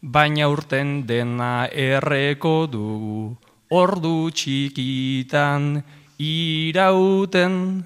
baina 0.00 0.48
urten 0.48 1.04
dena 1.04 1.68
erreko 1.68 2.56
dugu, 2.72 3.36
ordu 3.68 4.30
txikitan 4.32 5.82
irauten. 6.16 7.84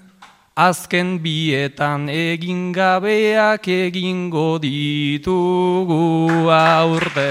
Azken 0.58 1.20
bietan 1.22 2.08
egin 2.10 2.72
gabeak 2.74 3.68
egingo 3.70 4.58
ditugu 4.58 6.50
aurte. 6.50 7.30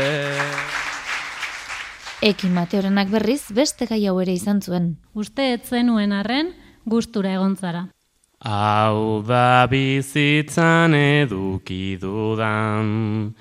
Ekin 2.23 2.55
Mateorenak 2.55 3.11
berriz 3.11 3.51
beste 3.51 3.83
gai 3.89 4.07
hau 4.07 4.15
ere 4.23 4.31
izan 4.31 4.63
zuen. 4.63 4.95
Uste 5.11 5.43
etzenuen 5.57 6.15
arren, 6.15 6.55
gustura 6.87 7.35
egon 7.35 7.59
zara. 7.59 7.91
Hau 8.39 9.19
da 9.27 9.67
bizitzan 9.67 10.95
eduki 10.95 11.99
dudan, 11.99 13.35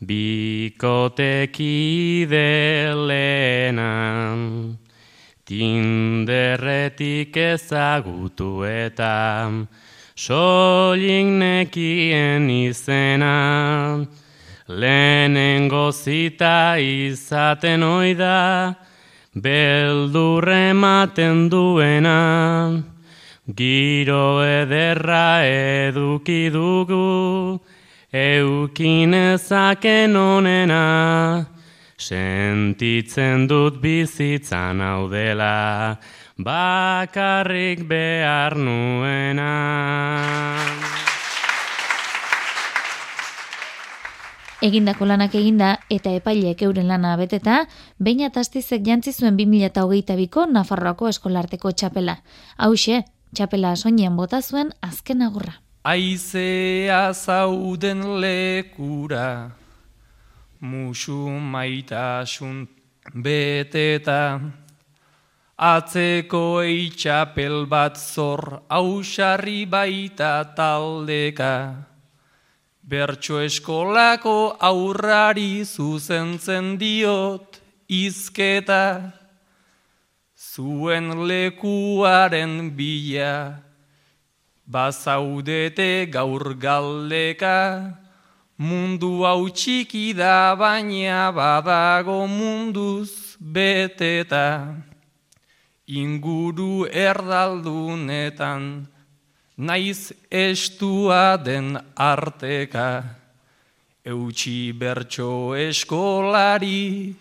bikotekide 0.00 1.36
lehenan. 2.96 4.87
Tinderretik 5.48 7.32
ezagutu 7.40 8.68
eta 8.68 9.48
solik 10.12 11.28
nekien 11.40 12.50
izena, 12.52 14.04
lehenengo 14.68 15.88
zita 15.92 16.76
izaten 16.76 17.82
oida, 17.82 18.76
beldurre 19.32 20.70
ematen 20.76 21.48
duena, 21.48 22.84
giro 23.48 24.44
ederra 24.44 25.48
eduki 25.48 26.52
dugu, 26.52 27.58
eukinezaken 28.12 30.16
onena, 30.16 31.56
sentitzen 31.98 33.48
dut 33.50 33.80
bizitzan 33.82 34.80
hau 34.80 35.08
dela, 35.10 35.98
bakarrik 36.38 37.82
behar 37.90 38.56
nuena. 38.56 39.52
Egindako 44.58 45.06
lanak 45.06 45.36
eginda 45.38 45.76
eta 45.86 46.10
epaileek 46.18 46.64
euren 46.66 46.88
lana 46.90 47.12
beteta, 47.18 47.60
behin 48.02 48.24
atastizek 48.26 48.82
jantzi 48.86 49.12
zuen 49.12 49.36
2008ko 49.38 50.48
Nafarroako 50.50 51.12
eskolarteko 51.12 51.70
txapela. 51.70 52.16
Hauxe, 52.58 53.04
txapela 53.34 53.76
soinean 53.76 54.16
bota 54.18 54.42
zuen 54.42 54.72
azken 54.82 55.22
agurra. 55.22 55.60
Aizea 55.86 57.12
zauden 57.14 58.02
lekura, 58.20 59.54
musu 60.60 61.28
maitasun 61.28 62.66
beteta, 63.14 64.40
atzeko 65.58 66.62
eitxapel 66.62 67.66
bat 67.66 67.96
zor, 67.96 68.62
ausarri 68.68 69.66
baita 69.66 70.54
taldeka, 70.56 71.88
Bertso 72.88 73.36
eskolako 73.44 74.56
aurrari 74.64 75.60
zuzentzen 75.60 76.78
diot 76.80 77.58
izketa, 77.84 79.12
zuen 80.32 81.10
lekuaren 81.28 82.70
bila, 82.72 83.60
bazaudete 84.64 86.08
gaur 86.08 86.54
galdeka, 86.56 87.58
mundu 88.58 89.22
hau 89.22 89.46
txiki 89.54 90.12
da 90.18 90.54
baina 90.58 91.30
badago 91.30 92.26
munduz 92.26 93.38
beteta, 93.38 94.74
inguru 95.86 96.84
erdaldunetan, 96.90 98.88
naiz 99.56 100.10
estua 100.30 101.38
den 101.38 101.78
arteka, 101.94 103.14
eutxi 104.02 104.72
bertso 104.74 105.54
eskolari, 105.54 107.14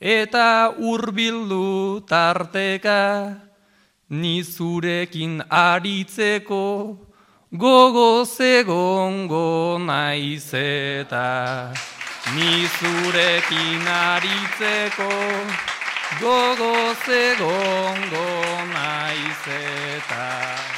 eta 0.00 0.68
urbildu 0.76 2.04
tarteka, 2.04 3.40
ni 4.10 4.44
zurekin 4.44 5.40
aritzeko, 5.48 6.64
gogo 7.56 8.24
zegongo 8.24 9.78
naiz 9.78 10.50
eta, 10.54 11.70
ni 12.34 12.66
zurekin 12.66 13.86
aritzeko, 13.86 15.10
gogo 16.20 16.74
zegongo 17.06 18.26
naiz 18.74 19.44
eta. 19.46 20.73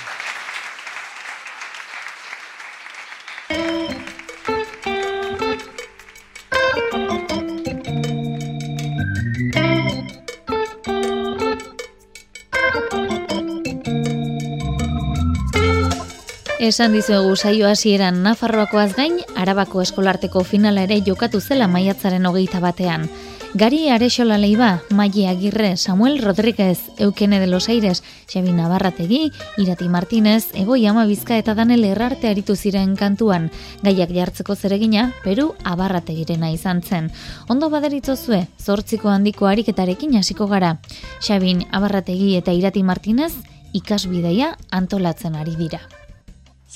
Esan 16.59 16.95
dizuegu 16.97 17.37
saio 17.37 17.67
hasieran 17.69 18.23
Nafarroakoaz 18.25 18.95
gain, 18.97 19.19
Arabako 19.37 19.83
eskolarteko 19.83 20.41
finala 20.41 20.87
ere 20.87 21.03
jokatu 21.05 21.41
zela 21.41 21.67
maiatzaren 21.69 22.25
hogeita 22.25 22.63
batean. 22.65 23.11
Gari 23.53 23.91
Arexola 23.93 24.39
Leiba, 24.39 24.81
Maia 24.91 25.31
Agirre, 25.31 25.77
Samuel 25.77 26.17
Rodríguez, 26.23 26.79
Eukene 26.99 27.41
de 27.41 27.47
los 27.47 27.69
Aires, 27.69 28.03
Xabi 28.27 28.53
Navarrategi, 28.53 29.33
Irati 29.59 29.89
Martínez, 29.89 30.49
Egoi 30.55 30.87
Amabizka 30.87 31.37
eta 31.37 31.55
Danel 31.55 31.85
Errarte 31.85 32.29
aritu 32.29 32.57
ziren 32.57 32.97
kantuan. 32.97 33.51
Gaiak 33.83 34.17
jartzeko 34.17 34.57
zeregina, 34.57 35.13
Peru 35.25 35.55
Abarrategirena 35.63 36.51
izan 36.51 36.81
zen. 36.83 37.13
Ondo 37.49 37.69
baderitzozue, 37.69 38.47
zortziko 38.59 39.13
handiko 39.13 39.47
ariketarekin 39.47 40.17
hasiko 40.17 40.49
gara. 40.49 40.79
Xabin 41.21 41.67
Abarrategi 41.71 42.35
eta 42.41 42.57
Irati 42.57 42.83
Martínez, 42.83 43.35
ikasbideia 43.75 44.57
antolatzen 44.71 45.37
ari 45.37 45.57
dira. 45.57 45.85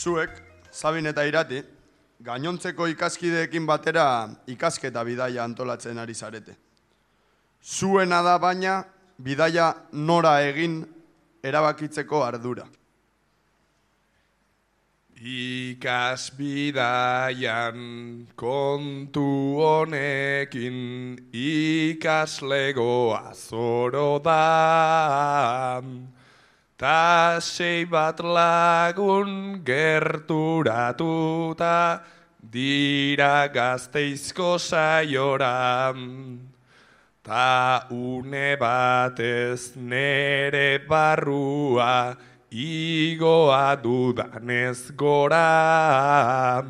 Zuek, 0.01 0.31
Sabin 0.73 1.05
eta 1.11 1.27
Irati, 1.29 1.59
gainontzeko 2.25 2.87
ikaskideekin 2.89 3.67
batera 3.69 4.31
ikasketa 4.49 5.05
bidaia 5.05 5.45
antolatzen 5.45 5.99
ari 6.01 6.15
zarete. 6.15 6.57
Zuena 7.61 8.23
da 8.25 8.39
baina 8.39 8.85
bidaia 9.21 9.75
nora 9.93 10.41
egin 10.47 10.87
erabakitzeko 11.45 12.23
ardura. 12.25 12.65
Ikasbidaian 15.21 16.57
kontu 18.41 19.61
honekin 19.61 20.79
ikaslegoa 21.45 23.35
zoro 23.35 24.19
da. 24.25 25.83
Ta 26.81 27.37
sei 27.45 27.85
bat 27.85 28.25
lagun 28.25 29.61
gerturatuta 29.61 30.89
dira 32.41 33.53
gazteizko 33.53 34.57
saiora. 34.57 35.93
Ta 37.23 37.85
une 37.93 38.57
batez 38.57 39.77
nere 39.77 40.81
barrua 40.89 42.17
igoa 42.49 43.77
dudanez 43.77 44.97
gora. 44.97 46.65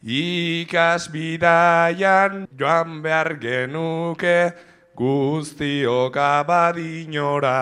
Ikas 0.00 1.12
bidaian 1.12 2.48
joan 2.56 3.02
behar 3.04 3.36
genuke 3.36 4.56
guztiok 4.96 6.16
abadinora. 6.16 7.60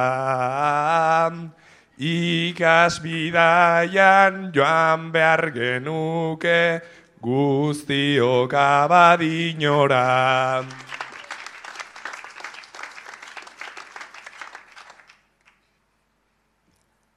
Ikas 2.02 2.98
bidaian 2.98 4.50
joan 4.50 5.14
behar 5.14 5.54
genuke 5.54 6.82
guztiok 7.22 8.50
abadinora. 8.50 10.66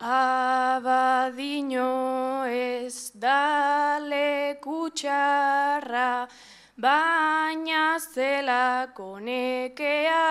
Abadino 0.05 1.89
ez 2.45 3.09
da 3.17 3.97
lekutxarra, 4.05 6.29
baina 6.77 7.97
zelako 7.97 9.17
nekea. 9.17 10.29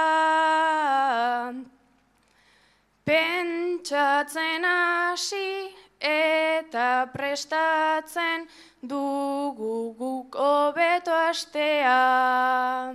Pentsatzen 3.05 4.65
hasi 4.65 5.69
eta 6.01 7.05
prestatzen 7.13 8.49
dugu 8.81 9.93
guk 9.99 10.35
hobeto 10.35 11.13
astea. 11.13 12.95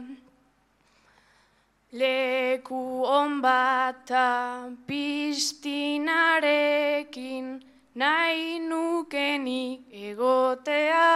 Leku 1.94 3.06
on 3.06 3.42
bata 3.42 4.72
pistinarekin 4.88 7.64
nahi 7.94 8.60
nukenik 8.60 9.82
egotea. 9.94 11.10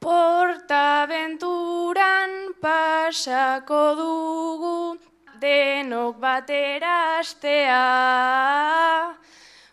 Portaventuran 0.00 2.52
pasako 2.60 3.94
dugu 3.96 5.05
denok 5.40 6.20
batera 6.20 7.18
astea, 7.20 9.16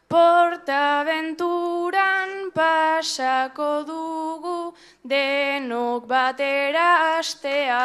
portabenturan 0.07 2.51
pasako 2.53 3.83
dugu, 3.87 4.73
denok 5.05 6.07
batera 6.07 7.17
astea. 7.19 7.83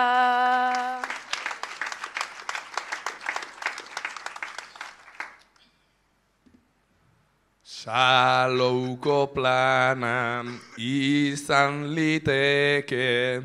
Salouko 7.89 9.33
plana 9.33 10.45
izan 10.77 11.89
liteke, 11.97 13.41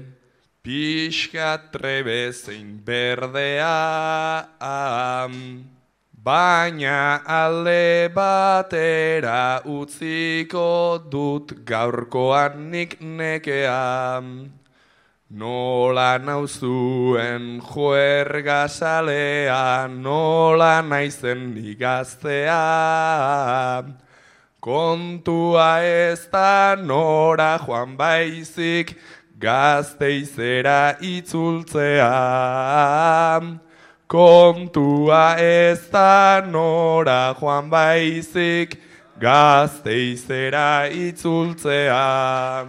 pixka 0.63 1.60
trebezein 1.71 2.80
berdea, 2.86 4.47
baina 6.23 7.19
alde 7.28 8.08
batera 8.15 9.60
utziko 9.67 11.04
dut 11.12 11.52
gaurkoan 11.67 12.71
nik 12.71 12.95
nekean. 13.02 14.54
Nola 15.34 16.17
nauzuen 16.17 17.60
juerga 17.60 18.67
salea, 18.69 19.89
nola 19.89 20.82
naizen 20.82 21.58
igaztea. 21.58 22.63
Kontua 24.63 25.84
ez 25.84 26.30
da 26.32 26.78
nora 26.80 27.58
joan 27.65 27.97
baizik, 27.99 28.95
gazteizera 29.44 30.96
itzultzea. 31.02 32.12
Kontua 34.08 35.36
ez 35.38 35.90
da 35.92 36.42
nora 36.48 37.36
joan 37.40 37.70
baizik, 37.70 38.80
gazteizera 39.20 40.88
itzultzea. 40.88 42.68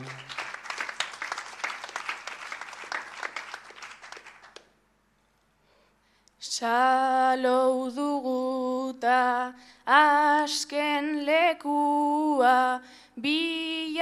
Salou 6.54 7.90
duguta 7.90 9.54
asken 9.86 11.26
lekua 11.26 12.80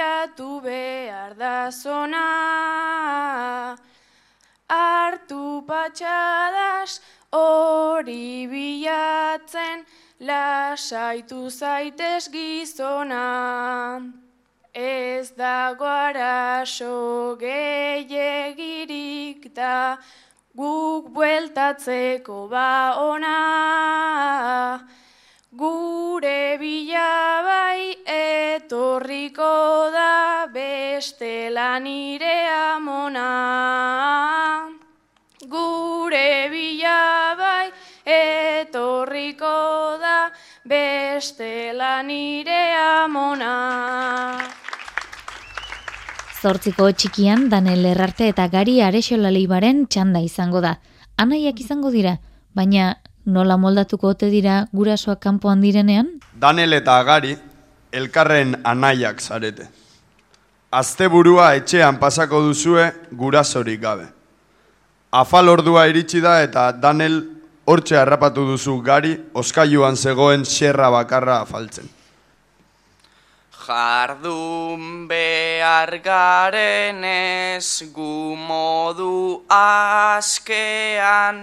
bilatu 0.03 0.61
behar 0.63 1.37
da 1.37 1.71
zona. 1.71 3.75
Artu 4.69 5.63
patxadas 5.67 6.99
hori 7.31 8.47
bilatzen 8.51 9.85
lasaitu 10.19 11.49
zaitez 11.49 12.29
gizona. 12.31 14.01
Ez 14.73 15.31
dago 15.37 15.85
araso 15.85 17.37
gehiagirik 17.39 19.53
da 19.53 19.97
guk 20.55 21.09
bueltatzeko 21.13 22.49
ba 22.49 22.95
ona. 22.97 24.79
Gure 26.13 26.59
bila 26.61 27.41
bai 27.41 27.97
etorriko 28.05 29.89
da 29.89 30.45
beste 30.53 31.49
nire 31.81 32.45
amona. 32.53 33.29
Gure 35.49 36.49
bila 36.53 37.33
bai 37.35 37.71
etorriko 38.05 39.97
da 39.97 40.29
beste 40.63 41.73
nire 42.05 42.61
amona. 42.77 44.37
Zortziko 46.43 46.91
txikian 46.91 47.49
Danel 47.49 47.85
Errarte 47.85 48.27
eta 48.27 48.47
Gari 48.49 48.81
Arexola 48.81 49.31
Leibaren 49.31 49.87
txanda 49.87 50.19
izango 50.21 50.61
da. 50.61 50.77
Anaiak 51.17 51.59
izango 51.59 51.89
dira, 51.89 52.19
baina 52.53 52.99
nola 53.25 53.57
moldatuko 53.57 54.07
ote 54.07 54.29
dira 54.29 54.67
gurasoak 54.73 55.19
kanpoan 55.19 55.61
direnean? 55.61 56.19
Danel 56.33 56.73
eta 56.73 57.03
Gari 57.03 57.35
elkarren 57.91 58.55
anaiak 58.63 59.21
zarete. 59.21 59.67
Asteburua 60.71 61.53
etxean 61.55 61.99
pasako 61.99 62.41
duzue 62.47 62.91
gurasorik 63.11 63.81
gabe. 63.81 64.07
Afal 65.11 65.49
ordua 65.49 65.87
iritsi 65.87 66.21
da 66.21 66.41
eta 66.41 66.71
Danel 66.71 67.21
hortxe 67.65 67.97
harrapatu 67.97 68.45
duzu 68.47 68.81
Gari 68.81 69.17
oskailuan 69.33 69.95
zegoen 69.95 70.43
xerra 70.43 70.89
bakarra 70.89 71.41
afaltzen. 71.41 71.85
Jardun 73.63 75.07
behar 75.07 75.99
garenez 76.03 77.83
gu 77.93 78.35
modu 78.35 79.45
askean 79.47 81.37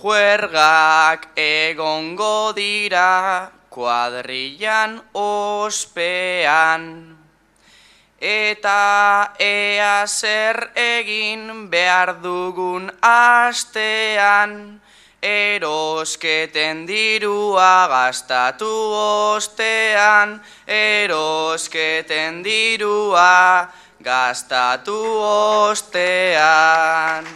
Juergak 0.00 1.28
egongo 1.36 2.52
dira 2.56 3.50
kuadrillan 3.68 5.00
ospean 5.12 6.84
Eta 8.20 9.34
ea 9.38 10.06
zer 10.06 10.70
egin 10.74 11.68
behar 11.70 12.16
dugun 12.22 12.90
astean 13.02 14.80
Erosketen 15.20 16.86
dirua 16.88 17.86
gastatu 17.92 18.72
ostean, 19.36 20.40
erosketen 20.66 22.40
dirua 22.42 23.68
gastatu 24.00 24.96
ostean. 25.68 27.28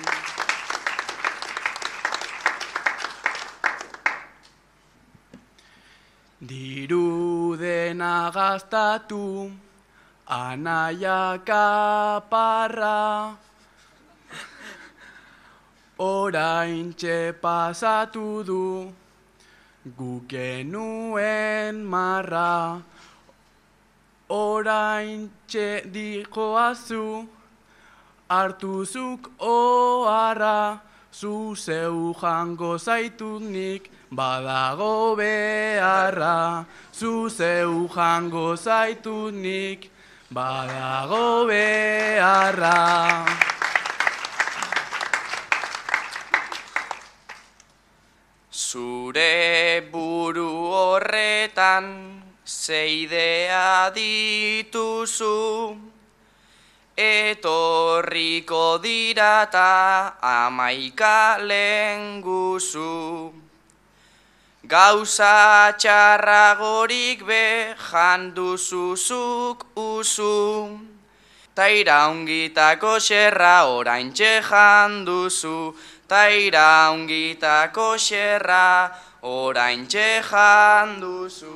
Diru 6.44 7.56
dena 7.56 8.30
gastatu, 8.30 9.50
anaia 10.28 11.40
kaparra, 11.40 13.34
orain 15.98 16.92
pasatu 17.40 18.44
du, 18.44 18.92
gukenuen 19.96 21.82
marra, 21.82 22.82
orain 24.28 25.30
txe 25.48 25.88
dikoazu, 25.88 27.26
hartuzuk 28.28 29.32
oharra, 29.40 30.80
zu 31.10 31.54
zeu 31.56 32.12
jango 32.20 32.76
zaitunik, 32.76 33.93
badago 34.14 35.16
beharra, 35.16 36.66
zu 36.92 37.28
zeu 37.28 37.88
jango 37.88 38.56
zaitunik, 38.56 39.90
badago 40.30 41.46
beharra. 41.50 43.26
Zure 48.50 49.82
buru 49.90 50.70
horretan 50.70 52.22
zeidea 52.46 53.90
dituzu, 53.94 55.76
etorriko 56.96 58.78
dirata 58.78 60.14
amaika 60.22 61.38
lenguzu. 61.38 63.43
Gauza 64.66 65.76
txarragorik 65.76 67.20
be 67.26 67.76
janduzuzuk 67.76 69.66
uzu, 69.76 70.80
ta 71.54 71.68
iraungitako 71.68 72.96
xerra 72.96 73.68
orain 73.68 74.08
janduzu, 74.16 75.74
ta 76.08 76.32
iraungitako 76.32 77.98
xerra 78.00 78.90
orain 79.20 79.84
janduzu. 79.86 81.52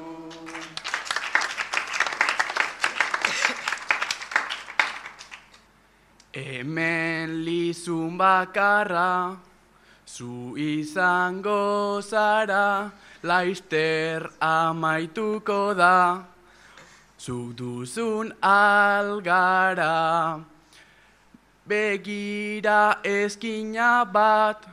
Hemen 6.34 7.42
lizun 7.42 8.18
bakarra, 8.18 9.47
zu 10.18 10.54
izango 10.58 12.02
zara, 12.02 12.90
laister 13.22 14.20
amaituko 14.42 15.76
da, 15.76 16.24
zu 17.16 17.54
duzun 17.54 18.32
algara. 18.42 20.40
Begira 21.68 22.98
eskina 23.04 24.04
bat, 24.12 24.66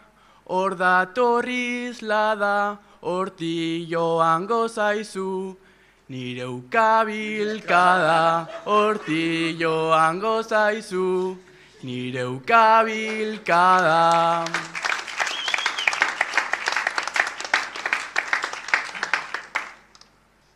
hor 0.48 0.72
datorriz 0.82 2.02
lada, 2.02 2.80
horti 3.04 3.86
joan 3.91 4.48
gozaizu, 4.48 5.56
nire 6.10 6.48
ukabilkada, 6.58 8.48
horti 8.66 9.54
joan 9.62 10.20
gozaizu, 10.20 11.38
nire 11.84 12.24
ukabilkada. 12.34 14.06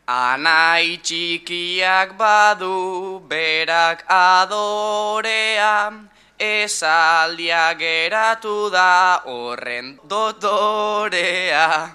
Anai 0.10 0.97
txikiak 1.05 2.18
badu 2.18 3.22
berak 3.30 4.01
adorea, 4.10 5.93
esaldia 6.39 7.78
geratu 7.78 8.72
da 8.72 9.22
horren 9.24 9.99
dotorea. 10.10 11.91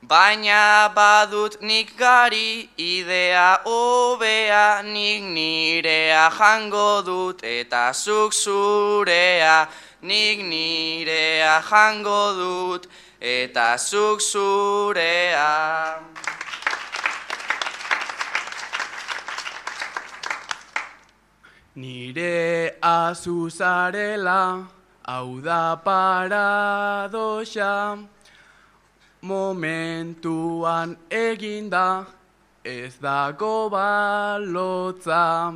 Baina 0.00 0.88
badut 0.94 1.60
nik 1.60 1.92
gari 1.94 2.70
idea 2.78 3.60
hobea, 3.66 4.80
nik 4.82 5.22
nirea 5.22 6.30
jango 6.32 7.02
dut 7.04 7.44
eta 7.44 7.92
zuk 7.92 8.32
zurea, 8.32 9.68
nik 10.00 10.40
nirea 10.40 11.60
jango 11.68 12.22
dut 12.32 12.88
eta 13.20 13.76
zuk 13.76 14.20
zurea. 14.22 16.00
Nire 21.74 22.76
azuzarela, 22.82 24.68
hau 25.08 25.40
da 25.40 25.74
paradoxa, 25.82 26.46
momentuan 29.22 30.96
eginda, 31.08 32.06
ez 32.62 32.98
dago 33.00 33.70
balotza. 33.70 35.54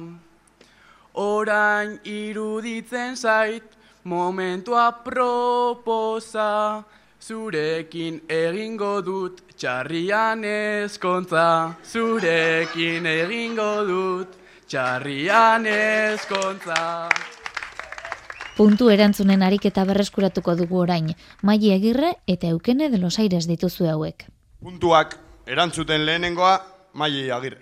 Orain 1.12 2.01
iruditzen 2.03 3.14
zait, 3.14 3.77
momentua 4.03 5.05
proposa, 5.05 6.83
zurekin 7.21 8.23
egingo 8.27 9.03
dut 9.05 9.43
txarrian 9.55 10.45
eskontza, 10.45 11.77
zurekin 11.85 13.05
egingo 13.05 13.85
dut 13.85 14.45
txarrian 14.67 15.67
eskontza. 15.71 17.09
Puntu 18.57 18.89
erantzunen 18.89 19.43
ariketa 19.45 19.85
berreskuratuko 19.85 20.55
dugu 20.57 20.79
orain, 20.81 21.11
Maili 21.43 21.73
Agirre 21.75 22.17
eta 22.27 22.49
Eukene 22.49 22.89
de 22.91 22.99
los 22.99 23.19
Aires 23.19 23.47
dituzu 23.47 23.87
hauek. 23.91 24.25
Puntuak 24.64 25.19
erantzuten 25.47 26.07
lehenengoa, 26.07 26.61
Maili 26.95 27.31
Agirre. 27.31 27.61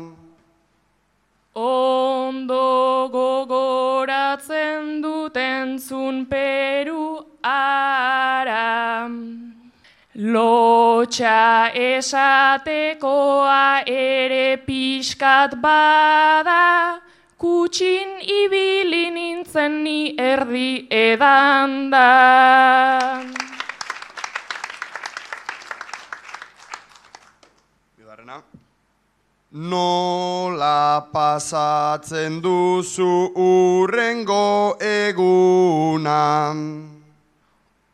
Ondo 1.55 3.07
gogoratzen 3.15 5.01
duten 5.01 5.79
zun 5.79 6.25
peru 6.27 7.14
ara. 7.45 9.09
Lotxa 10.15 11.75
esatekoa 11.75 13.83
ere 13.85 14.55
pixkat 14.65 15.59
bada, 15.59 17.01
kutxin 17.37 18.23
ibili 18.23 19.11
nintzen 19.11 19.83
ni 19.83 20.15
erdi 20.15 20.87
edanda. 20.89 22.07
Bigarrena. 27.99 28.39
Nola 29.51 31.11
pasatzen 31.11 32.39
duzu 32.39 33.35
urrengo 33.35 34.79
eguna. 34.79 36.94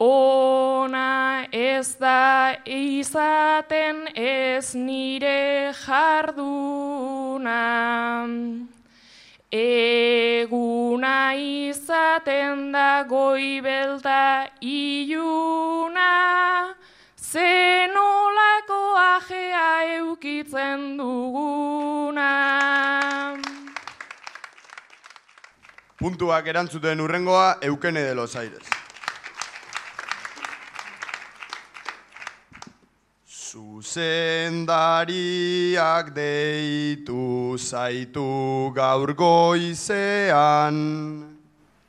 Ona 0.04 1.46
ez 1.54 1.94
da 2.02 2.58
izaten 2.66 4.08
ez 4.18 4.74
nire 4.74 5.70
jarduna. 5.78 7.60
Eguna 9.52 11.36
izaten 11.38 12.72
da 12.74 13.04
goibelta 13.04 14.48
iluna, 14.62 16.10
zenolako 17.22 18.82
ajea 19.06 19.70
eukitzen 20.00 20.98
duguna. 20.98 22.34
Puntuak 26.00 26.48
erantzuten 26.48 27.00
urrengoa, 27.00 27.60
Eukene 27.62 28.02
de 28.02 28.16
los 28.16 28.36
Aires. 28.36 28.81
Zuzendariak 33.82 36.14
deitu 36.14 37.58
zaitu 37.58 38.70
gaur 38.76 39.16
goizean. 39.18 40.78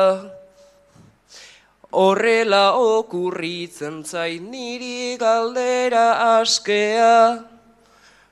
Horrela 1.91 2.77
okurritzen 2.79 4.05
zait 4.05 4.43
niri 4.43 5.17
galdera 5.19 6.39
askea, 6.39 7.43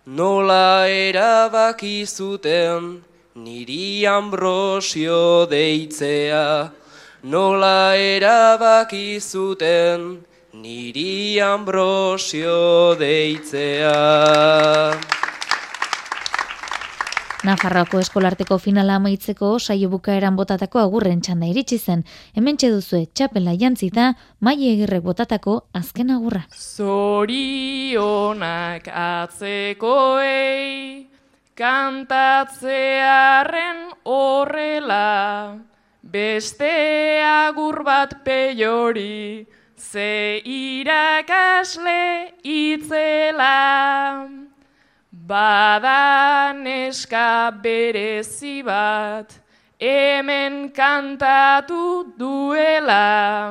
nola 0.06 0.86
erabaki 0.86 2.06
zuten 2.06 3.02
niri 3.34 4.06
ambrosio 4.06 5.46
deitzea, 5.50 6.70
nola 7.24 7.96
erabaki 7.96 9.18
zuten 9.18 10.24
niri 10.52 11.40
ambrosio 11.40 12.94
deitzea. 12.94 13.96
Nafarroako 17.46 18.00
eskolarteko 18.02 18.56
finala 18.58 18.96
amaitzeko 18.98 19.60
saio 19.62 19.86
bukaeran 19.92 20.34
botatako 20.34 20.80
agurren 20.80 21.20
txanda 21.22 21.46
iritsi 21.46 21.76
zen. 21.78 22.02
Hemen 22.34 22.56
duzue 22.58 23.06
txapela 23.14 23.54
jantzita, 23.60 24.14
maile 24.40 24.72
egirrek 24.72 25.02
botatako 25.04 25.60
azken 25.72 26.10
agurra. 26.10 26.42
Zorionak 26.50 26.88
atzekoei, 29.02 31.06
kantatzearen 31.54 33.76
horrela, 34.02 35.56
beste 36.02 37.22
agur 37.22 37.84
bat 37.84 38.24
peiori, 38.24 39.46
ze 39.78 40.40
irakasle 40.42 42.32
itzela. 42.42 44.45
Bada 45.26 46.54
neska 46.54 47.50
berezi 47.50 48.62
bat, 48.62 49.26
hemen 49.74 50.70
kantatu 50.70 52.14
duela. 52.14 53.50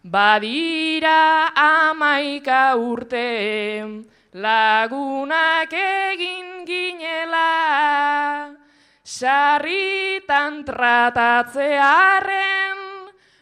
Badira 0.00 1.52
amaika 1.52 2.80
urte, 2.80 3.84
lagunak 4.32 5.68
egin 5.68 6.64
ginela. 6.64 8.56
Sarritan 9.04 10.64
tratatzearen, 10.64 12.80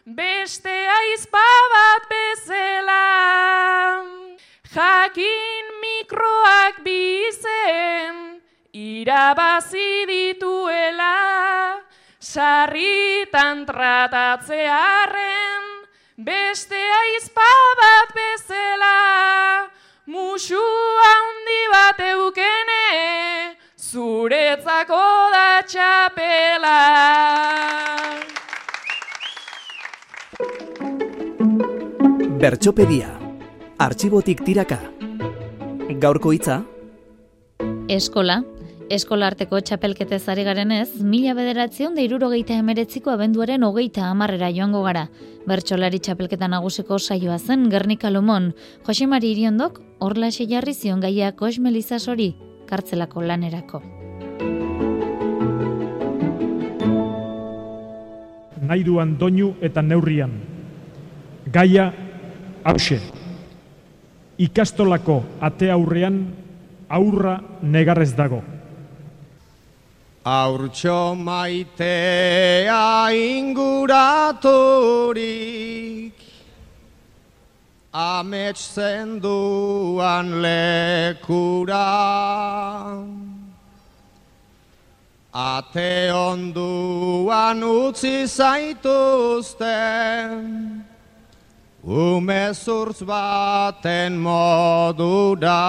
beste 0.03 0.75
aizpa 0.99 1.47
bat 1.71 2.03
bezala. 2.11 3.07
Jakin 4.75 5.64
mikroak 6.05 6.83
bizen, 6.85 8.41
irabazi 8.73 10.05
dituela, 10.05 11.81
sarritan 12.19 13.65
tratatzearen, 13.65 15.63
beste 16.17 16.77
aizpa 16.77 17.49
bat 17.81 18.13
bezala, 18.13 19.65
musu 20.05 20.61
handi 21.01 21.61
bat 21.73 21.99
eukene, 21.99 23.57
zuretzako 23.77 25.31
da 25.33 25.61
txapela. 25.65 26.81
Bertxopedia, 32.37 33.09
artxibotik 33.79 34.45
tiraka. 34.45 34.94
Gaurko 35.95 36.33
hitza? 36.35 36.57
Eskola, 37.87 38.41
eskola 38.91 39.29
arteko 39.31 39.61
txapelketez 39.63 40.25
ari 40.33 40.43
garenez, 40.43 40.99
mila 40.99 41.31
bederatzion 41.37 41.95
da 41.95 42.03
irurogeita 42.03 42.57
emeretziko 42.59 43.13
abenduaren 43.13 43.63
hogeita 43.63 44.09
amarrera 44.09 44.49
joango 44.51 44.81
gara. 44.83 45.05
Bertxolari 45.47 46.01
txapelketa 46.03 46.49
nagusiko 46.51 46.99
saioa 46.99 47.39
zen 47.39 47.69
Gernika 47.71 48.11
Lomon, 48.11 48.51
Josemari 48.87 49.31
iriondok, 49.31 49.79
orla 49.99 50.29
jarri 50.35 50.73
zion 50.73 50.99
gaia 50.99 51.31
Kos 51.31 51.59
Melizasori, 51.59 52.35
kartzelako 52.67 53.21
lanerako. 53.21 53.81
Nahi 58.65 58.83
duan 58.83 59.15
doinu 59.17 59.53
eta 59.61 59.81
neurrian. 59.81 60.41
Gaia 61.53 61.93
hause. 62.65 63.24
Ikastolako 64.37 65.23
ate 65.39 65.71
aurrean 65.71 66.27
aurra 66.89 67.39
negarrez 67.61 68.13
dago. 68.15 68.43
Aurtxo 70.25 71.15
maitea 71.15 73.13
inguraturik 73.13 74.35
Amets 77.93 78.73
zenduan 78.75 80.41
lekura 80.41 81.85
Ate 85.31 86.11
onduan 86.11 87.63
utzi 87.63 88.25
zaituzten 88.25 89.65
Ume 91.85 92.49
zurtz 92.53 93.05
baten 93.05 94.17
modura 94.17 95.61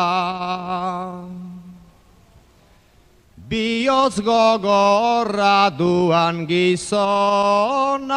Bioz 3.48 4.18
gogorra 4.24 5.70
duan 5.78 6.46
gizona. 6.48 8.16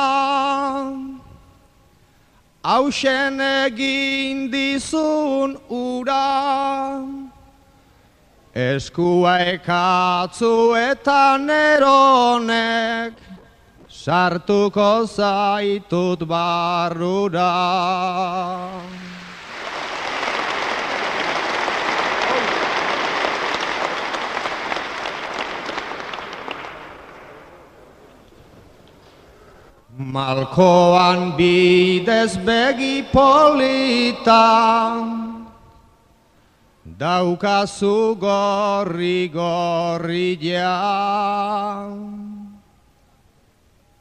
Hausen 2.63 3.39
egin 3.39 4.49
dizun 4.49 5.57
ura. 5.69 7.05
Eskua 8.55 9.39
ekatzu 9.53 10.73
eta 10.75 11.37
sartuko 14.10 15.05
zaitut 15.05 16.26
barrura. 16.26 17.53
Malkoan 29.99 31.38
bidez 31.38 32.34
begi 32.41 33.05
polita, 33.14 34.47
daukazu 36.97 38.18
gorri 38.18 39.30
gorri 39.30 40.34
Urrik 40.39 42.18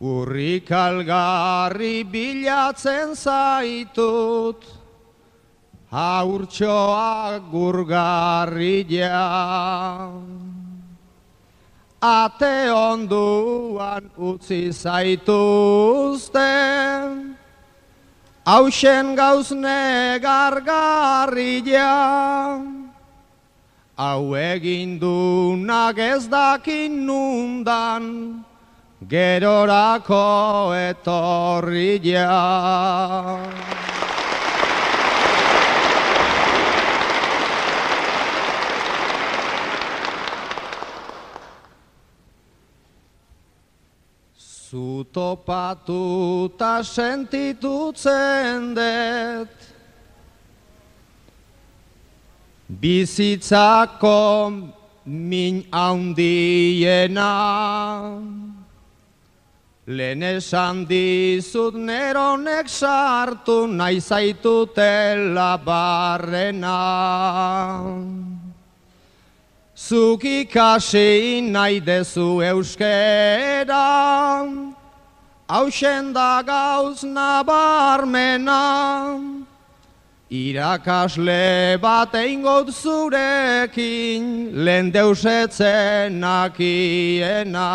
algarri 0.01 2.05
bilatzen 2.05 3.17
zaitut, 3.17 4.65
haurtxoa 5.91 7.41
gurgarri 7.51 8.87
ja. 8.89 10.13
Ate 12.01 12.71
onduan 12.71 14.09
utzi 14.17 14.73
zaituzten, 14.73 16.39
hausen 18.47 19.17
gauzne 19.17 20.21
gargarri 20.23 21.63
ja. 21.67 22.63
Hau 23.99 24.37
egin 24.37 25.01
dunak 25.01 25.99
ez 25.99 26.29
dakin 26.31 27.05
nundan, 27.05 28.45
gerorako 29.01 30.75
etorri 30.75 32.01
ja. 32.03 33.39
Zutopatu 44.69 46.53
ta 46.59 46.83
sentitutzen 46.83 48.75
dut 48.75 49.49
Bizitzako 52.69 54.53
min 55.07 55.65
haundiena 55.73 57.33
Lehen 59.89 60.21
esan 60.23 60.85
dizut 60.85 61.73
neronek 61.73 62.69
sartu 62.69 63.65
nahi 63.67 64.01
zaitutela 64.01 65.57
barrena. 65.65 66.77
Zuk 69.75 70.25
ikasi 70.25 71.41
nahi 71.41 71.81
dezu 71.81 72.43
euskera, 72.45 73.87
hausen 75.49 76.13
da 76.13 76.43
gauz 76.43 77.03
nabarmena. 77.05 78.61
Irakasle 80.29 81.81
bat 81.81 82.13
eingot 82.13 82.69
zurekin, 82.77 84.53
lehen 84.53 84.93
deusetzen 84.93 86.21
nakiena. 86.21 87.71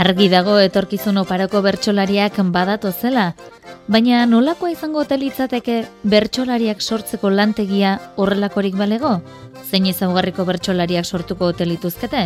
Argi 0.00 0.30
dago 0.32 0.54
etorkizun 0.56 1.18
oparoko 1.20 1.60
bertsolariak 1.60 2.38
badatu 2.54 2.88
zela, 2.88 3.34
baina 3.86 4.22
nolakoa 4.24 4.70
izango 4.72 5.02
telitzateke 5.04 5.74
bertsolariak 6.14 6.80
sortzeko 6.80 7.28
lantegia 7.28 7.98
horrelakorik 8.16 8.78
balego? 8.80 9.10
Zein 9.68 9.90
ezaugarriko 9.90 10.46
bertsolariak 10.48 11.04
sortuko 11.04 11.50
telituzkete? 11.52 12.22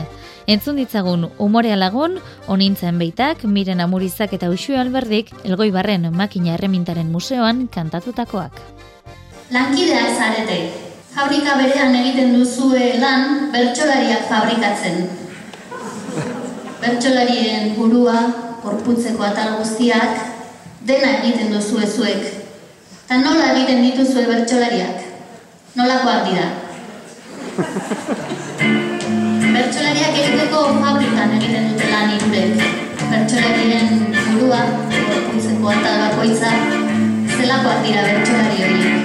Entzun 0.46 0.78
ditzagun 0.78 1.26
umorea 1.38 1.74
lagun, 1.74 2.20
onintzen 2.46 3.02
beitak, 3.02 3.42
miren 3.42 3.82
amurizak 3.82 4.38
eta 4.38 4.52
usue 4.54 4.78
alberdik, 4.78 5.34
elgoi 5.42 5.72
barren 5.74 6.06
makina 6.14 6.54
erremintaren 6.54 7.10
museoan 7.10 7.66
kantatutakoak. 7.74 8.62
Lankidea 9.50 10.06
zarete. 10.14 10.62
Fabrika 11.10 11.58
berean 11.58 11.94
egiten 12.04 12.38
duzue 12.38 12.94
lan 13.02 13.50
bertsolariak 13.50 14.30
fabrikatzen. 14.30 15.23
Bertsolarien 16.84 17.70
burua, 17.78 18.18
korputzeko 18.60 19.22
atal 19.24 19.54
guztiak, 19.56 20.18
dena 20.84 21.14
egiten 21.16 21.54
duzue 21.54 21.86
zuek. 21.88 22.26
Ta 23.08 23.16
nola 23.22 23.46
egiten 23.54 23.80
dituzue 23.86 24.26
bertsolariak? 24.28 24.98
Nolakoak 25.80 26.28
dira? 26.28 26.44
Bertsolariak 29.54 30.20
egiteko 30.26 30.60
fabrikan 30.82 31.32
egiten 31.38 31.72
dute 31.72 31.88
lan 31.94 32.12
irurek. 32.18 32.68
Bertsolarien 33.00 34.04
burua, 34.34 34.60
korputzeko 35.08 35.72
atal 35.78 35.98
bakoitza, 36.04 36.52
zelakoak 37.38 37.80
dira 37.88 38.04
bertsolari 38.10 38.60
horiek. 38.68 39.03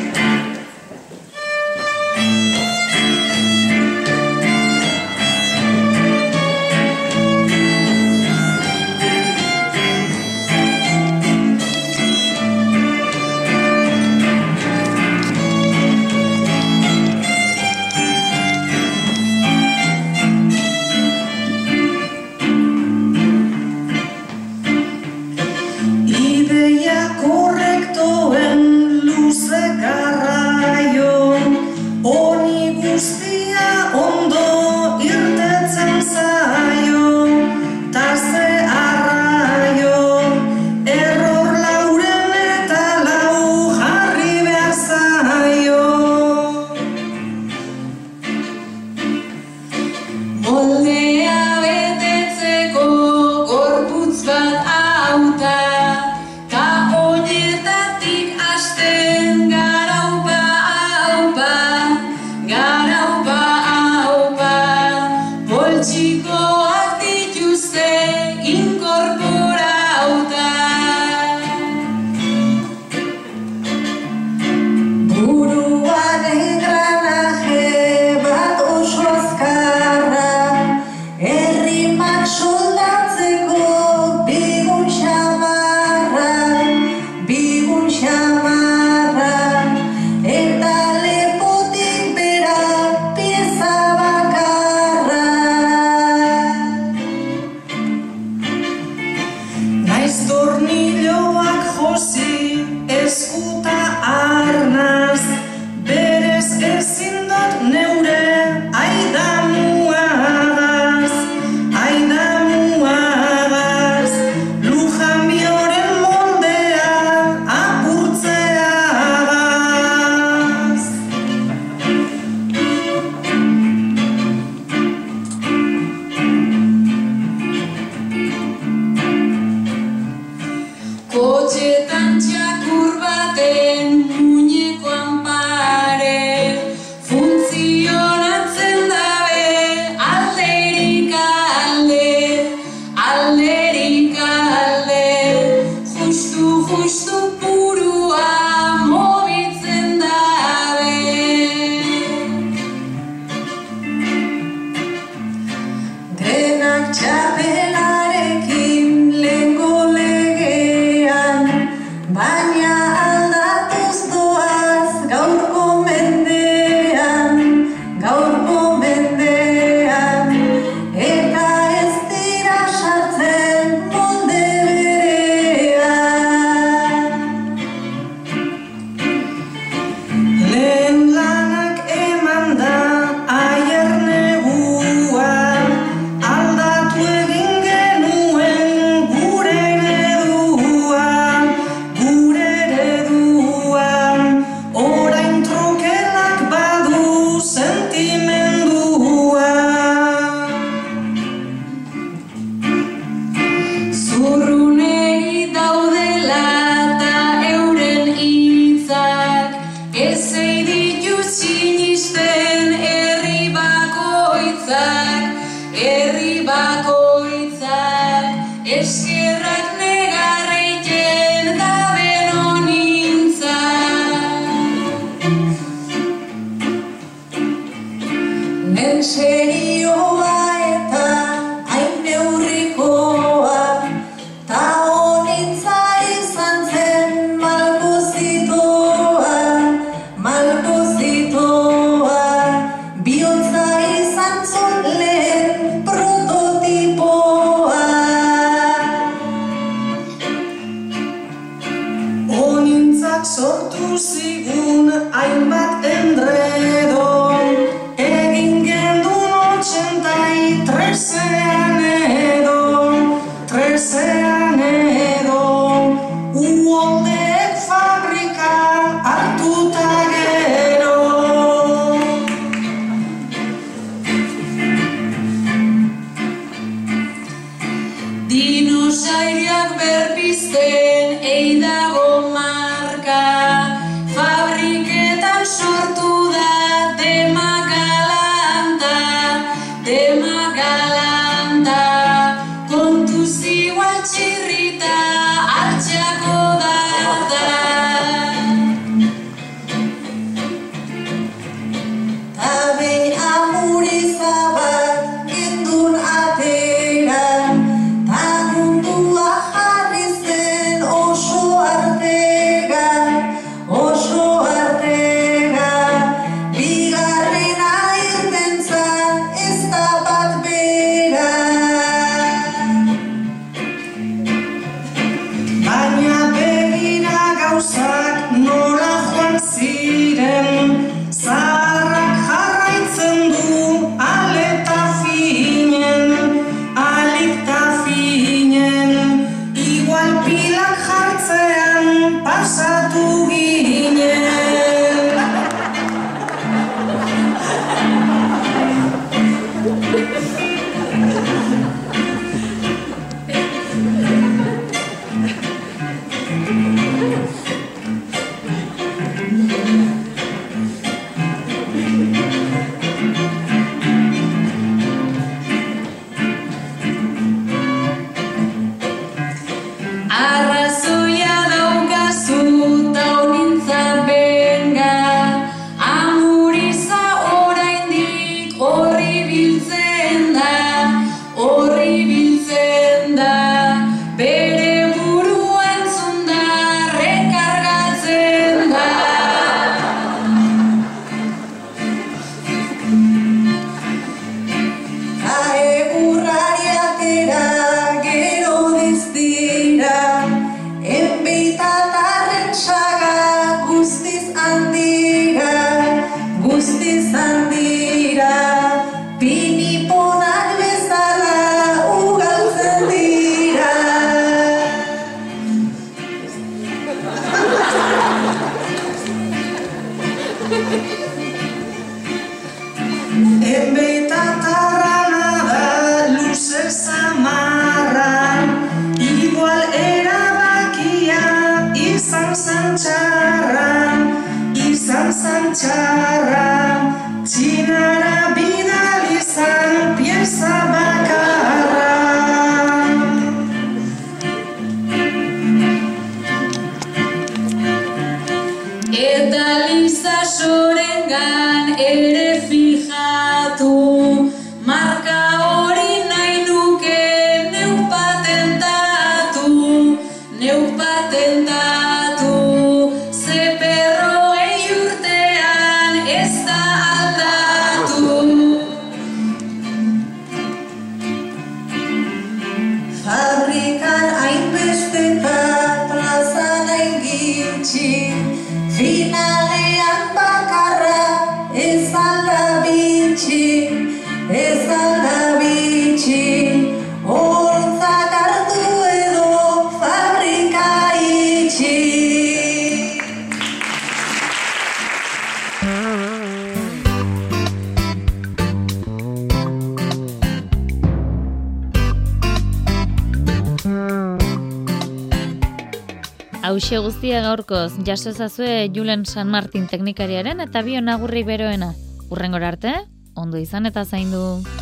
horixe 506.69 506.85
guztia 506.85 507.21
gaurkoz, 507.25 507.71
jaso 507.81 508.11
ezazue 508.11 508.69
Julen 508.75 509.07
San 509.09 509.31
Martin 509.33 509.65
teknikariaren 509.65 510.37
eta 510.45 510.61
bio 510.61 510.83
nagurri 510.85 511.23
beroena. 511.25 511.73
Urrengor 512.13 512.45
arte, 512.45 512.75
ondo 513.17 513.41
izan 513.41 513.65
eta 513.65 513.85
zaindu. 513.85 514.58